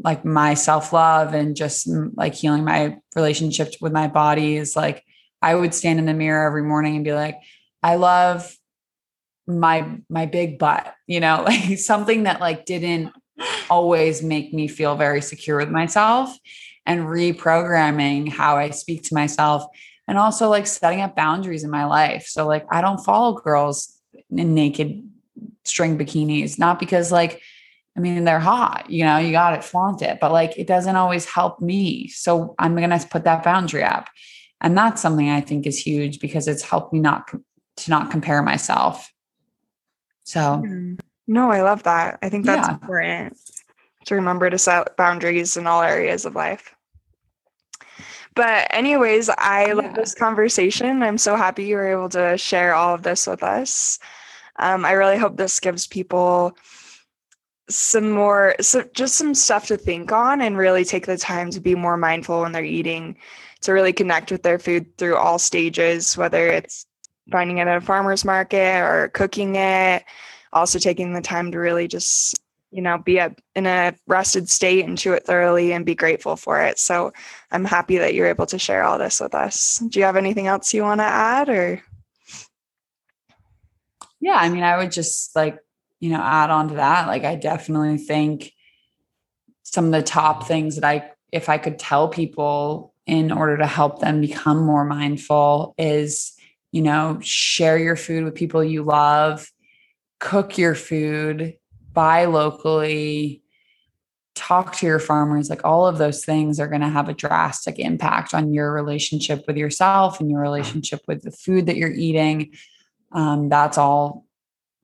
like 0.04 0.26
my 0.26 0.54
self-love 0.54 1.34
and 1.34 1.56
just 1.56 1.88
mm, 1.88 2.12
like 2.16 2.34
healing 2.34 2.64
my 2.64 2.98
relationship 3.16 3.74
with 3.82 3.94
my 3.94 4.08
body 4.08 4.58
is 4.58 4.76
like 4.76 5.04
I 5.42 5.56
would 5.56 5.74
stand 5.74 6.00
in 6.00 6.06
the 6.06 6.14
mirror 6.14 6.46
every 6.46 6.64
morning 6.64 6.96
and 6.96 7.06
be 7.06 7.14
like 7.14 7.40
I 7.82 7.96
love 7.96 8.56
my 9.48 10.00
my 10.10 10.26
big 10.26 10.58
butt, 10.58 10.94
you 11.08 11.20
know, 11.20 11.44
like 11.46 11.78
something 11.78 12.24
that 12.24 12.42
like 12.42 12.66
didn't 12.66 13.12
always 13.70 14.24
make 14.24 14.54
me 14.54 14.68
feel 14.68 14.96
very 14.96 15.22
secure 15.22 15.58
with 15.58 15.70
myself 15.70 16.36
and 16.86 17.02
reprogramming 17.02 18.30
how 18.30 18.58
I 18.58 18.70
speak 18.70 19.04
to 19.04 19.14
myself 19.14 19.66
and 20.08 20.18
also 20.18 20.50
like 20.50 20.68
setting 20.68 21.02
up 21.02 21.16
boundaries 21.16 21.64
in 21.64 21.70
my 21.70 21.86
life. 21.86 22.28
So 22.28 22.48
like 22.48 22.66
I 22.72 22.82
don't 22.82 23.04
follow 23.04 23.34
girls 23.34 24.00
in 24.30 24.54
naked 24.54 25.08
string 25.64 25.98
bikinis, 25.98 26.60
not 26.60 26.80
because 26.80 27.12
like 27.12 27.42
I 27.98 28.02
mean 28.02 28.24
they're 28.26 28.40
hot, 28.40 28.90
you 28.90 29.04
know, 29.06 29.18
you 29.18 29.32
got 29.32 29.54
it, 29.54 29.64
flaunt 29.64 30.02
it, 30.02 30.20
but 30.20 30.32
like 30.32 30.58
it 30.58 30.68
doesn't 30.68 30.96
always 30.96 31.26
help 31.26 31.62
me. 31.62 32.08
So 32.10 32.56
I'm 32.60 32.76
gonna 32.76 33.00
put 33.10 33.24
that 33.24 33.44
boundary 33.44 33.84
up. 33.84 34.10
And 34.62 34.78
that's 34.78 35.02
something 35.02 35.30
I 35.30 35.42
think 35.42 35.68
is 35.68 35.78
huge 35.78 36.20
because 36.20 36.48
it's 36.48 36.64
helped 36.64 36.94
me 36.94 37.00
not 37.00 37.30
to 37.78 37.90
not 37.90 38.12
compare 38.12 38.42
myself. 38.42 39.12
So 40.24 40.40
mm-hmm. 40.40 40.96
no, 41.28 41.52
I 41.52 41.62
love 41.62 41.84
that. 41.84 42.20
I 42.22 42.30
think 42.30 42.46
that's 42.46 42.68
yeah. 42.68 42.74
important 42.74 43.38
to 44.06 44.16
remember 44.16 44.50
to 44.50 44.58
set 44.58 44.96
boundaries 44.98 45.58
in 45.58 45.68
all 45.68 45.82
areas 45.82 46.26
of 46.26 46.36
life. 46.36 46.76
But, 48.36 48.68
anyways, 48.70 49.30
I 49.30 49.68
yeah. 49.68 49.74
love 49.74 49.94
this 49.96 50.14
conversation. 50.14 51.02
I'm 51.02 51.18
so 51.18 51.36
happy 51.36 51.64
you 51.64 51.78
were 51.78 51.92
able 51.92 52.10
to 52.10 52.38
share 52.38 52.76
all 52.76 52.94
of 52.94 53.04
this 53.04 53.28
with 53.28 53.42
us. 53.44 53.98
Um, 54.58 54.86
I 54.86 54.92
really 54.92 55.18
hope 55.18 55.38
this 55.38 55.60
gives 55.60 55.88
people 55.88 56.58
some 57.70 58.12
more, 58.12 58.56
so 58.62 58.84
just 58.94 59.16
some 59.16 59.34
stuff 59.34 59.68
to 59.68 59.78
think 59.78 60.12
on 60.12 60.42
and 60.42 60.58
really 60.58 60.86
take 60.86 61.06
the 61.06 61.18
time 61.18 61.50
to 61.52 61.60
be 61.60 61.76
more 61.76 61.98
mindful 61.98 62.42
when 62.42 62.52
they're 62.52 62.64
eating, 62.64 63.18
to 63.62 63.72
really 63.72 63.94
connect 63.94 64.32
with 64.32 64.44
their 64.44 64.60
food 64.60 64.98
through 64.98 65.16
all 65.16 65.40
stages, 65.40 66.16
whether 66.16 66.48
it's 66.48 66.86
finding 67.32 67.58
it 67.58 67.68
at 67.68 67.78
a 67.78 67.82
farmer's 67.82 68.24
market 68.24 68.82
or 68.82 69.10
cooking 69.14 69.56
it, 69.56 70.04
also 70.54 70.78
taking 70.78 71.14
the 71.14 71.22
time 71.22 71.52
to 71.52 71.58
really 71.58 71.88
just 71.88 72.40
you 72.76 72.82
know, 72.82 72.98
be 72.98 73.20
a, 73.20 73.34
in 73.56 73.66
a 73.66 73.96
rested 74.06 74.50
state 74.50 74.84
and 74.84 74.98
chew 74.98 75.14
it 75.14 75.26
thoroughly 75.26 75.72
and 75.72 75.86
be 75.86 75.96
grateful 75.96 76.36
for 76.36 76.62
it. 76.62 76.78
So 76.78 77.14
I'm 77.50 77.64
happy 77.64 77.98
that 78.00 78.14
you're 78.14 78.28
able 78.28 78.48
to 78.48 78.60
share 78.60 78.84
all 78.84 79.00
this 79.00 79.22
with 79.22 79.34
us. 79.34 79.82
Do 79.88 79.98
you 79.98 80.04
have 80.04 80.18
anything 80.18 80.48
else 80.48 80.74
you 80.74 80.84
want 80.84 81.00
to 81.00 81.06
add 81.06 81.48
or? 81.48 81.82
Yeah, 84.20 84.36
I 84.36 84.50
mean, 84.50 84.64
I 84.64 84.76
would 84.76 84.92
just 84.92 85.34
like, 85.38 85.58
you 86.02 86.10
know, 86.10 86.20
add 86.22 86.50
on 86.50 86.68
to 86.68 86.76
that. 86.76 87.08
Like, 87.08 87.24
I 87.24 87.36
definitely 87.36 87.98
think 87.98 88.52
some 89.64 89.86
of 89.86 89.92
the 89.94 90.04
top 90.04 90.46
things 90.46 90.76
that 90.76 90.84
I, 90.84 91.12
if 91.32 91.48
I 91.48 91.58
could 91.58 91.80
tell 91.80 92.10
people 92.10 92.94
in 93.08 93.32
order 93.32 93.58
to 93.58 93.68
help 93.68 94.00
them 94.00 94.20
become 94.20 94.66
more 94.66 94.84
mindful 94.84 95.76
is, 95.78 96.34
you 96.74 96.82
know, 96.82 97.20
share 97.22 97.78
your 97.78 97.96
food 97.96 98.26
with 98.26 98.36
people 98.36 98.62
you 98.62 98.84
love, 98.84 99.50
cook 100.20 100.58
your 100.58 100.76
food, 100.76 101.56
buy 101.96 102.26
locally, 102.26 103.42
talk 104.36 104.76
to 104.76 104.86
your 104.86 105.00
farmers, 105.00 105.50
like 105.50 105.64
all 105.64 105.88
of 105.88 105.98
those 105.98 106.24
things 106.26 106.60
are 106.60 106.68
going 106.68 106.82
to 106.82 106.90
have 106.90 107.10
a 107.10 107.14
drastic 107.14 107.80
impact 107.80 108.34
on 108.34 108.54
your 108.54 108.72
relationship 108.72 109.46
with 109.48 109.58
yourself 109.58 110.20
and 110.20 110.30
your 110.30 110.42
relationship 110.42 111.02
with 111.08 111.24
the 111.24 111.32
food 111.32 111.66
that 111.66 111.78
you're 111.78 111.90
eating. 111.90 112.54
Um, 113.14 113.50
that's 113.50 113.78
all, 113.78 114.26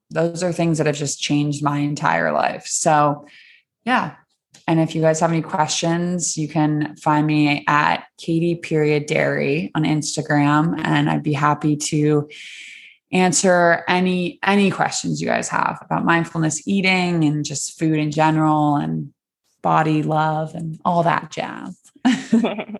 those 0.09 0.41
are 0.41 0.53
things 0.53 0.77
that 0.77 0.87
have 0.87 0.95
just 0.95 1.21
changed 1.21 1.61
my 1.63 1.79
entire 1.79 2.31
life. 2.31 2.65
So, 2.65 3.27
yeah. 3.83 4.15
And 4.67 4.79
if 4.79 4.95
you 4.95 5.01
guys 5.01 5.19
have 5.19 5.31
any 5.31 5.41
questions, 5.41 6.37
you 6.37 6.47
can 6.47 6.95
find 6.95 7.27
me 7.27 7.65
at 7.67 8.05
Katie 8.17 8.55
period 8.55 9.07
Derrey 9.07 9.69
on 9.75 9.83
Instagram, 9.83 10.79
and 10.81 11.09
I'd 11.09 11.23
be 11.23 11.33
happy 11.33 11.75
to 11.75 12.29
answer 13.11 13.83
any 13.87 14.39
any 14.43 14.71
questions 14.71 15.21
you 15.21 15.27
guys 15.27 15.49
have 15.49 15.79
about 15.81 16.05
mindfulness 16.05 16.67
eating 16.67 17.23
and 17.23 17.43
just 17.43 17.77
food 17.77 17.97
in 17.97 18.11
general 18.11 18.77
and 18.77 19.13
body 19.61 20.03
love 20.03 20.55
and 20.55 20.79
all 20.85 21.03
that 21.03 21.31
jazz. 21.31 21.77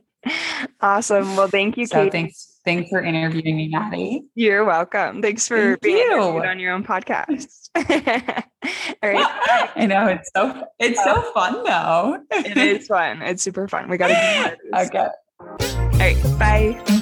awesome. 0.82 1.36
Well, 1.36 1.48
thank 1.48 1.78
you, 1.78 1.86
so 1.86 1.98
Katie. 1.98 2.10
Thanks, 2.10 2.60
thanks 2.66 2.90
for 2.90 3.02
interviewing 3.02 3.58
me, 3.58 3.68
Maddie. 3.68 4.24
You're 4.36 4.66
welcome. 4.66 5.22
Thanks 5.22 5.48
for 5.48 5.78
thank 5.78 5.82
being 5.82 5.98
you. 5.98 6.20
on 6.20 6.60
your 6.60 6.74
own 6.74 6.84
podcast. 6.84 7.70
all 7.76 9.10
right. 9.10 9.70
I 9.76 9.86
know 9.86 10.08
it's 10.08 10.30
so 10.36 10.64
it's 10.80 11.04
so 11.04 11.16
uh, 11.16 11.32
fun 11.34 11.64
though. 11.64 12.20
it 12.32 12.58
is 12.58 12.88
fun. 12.88 13.22
It's 13.22 13.44
super 13.44 13.68
fun. 13.68 13.90
We 13.90 13.98
gotta 13.98 14.14
do 14.14 14.52
it. 14.52 14.88
Okay. 14.88 15.08
All 15.40 16.00
right. 16.00 16.40
Bye. 16.40 16.98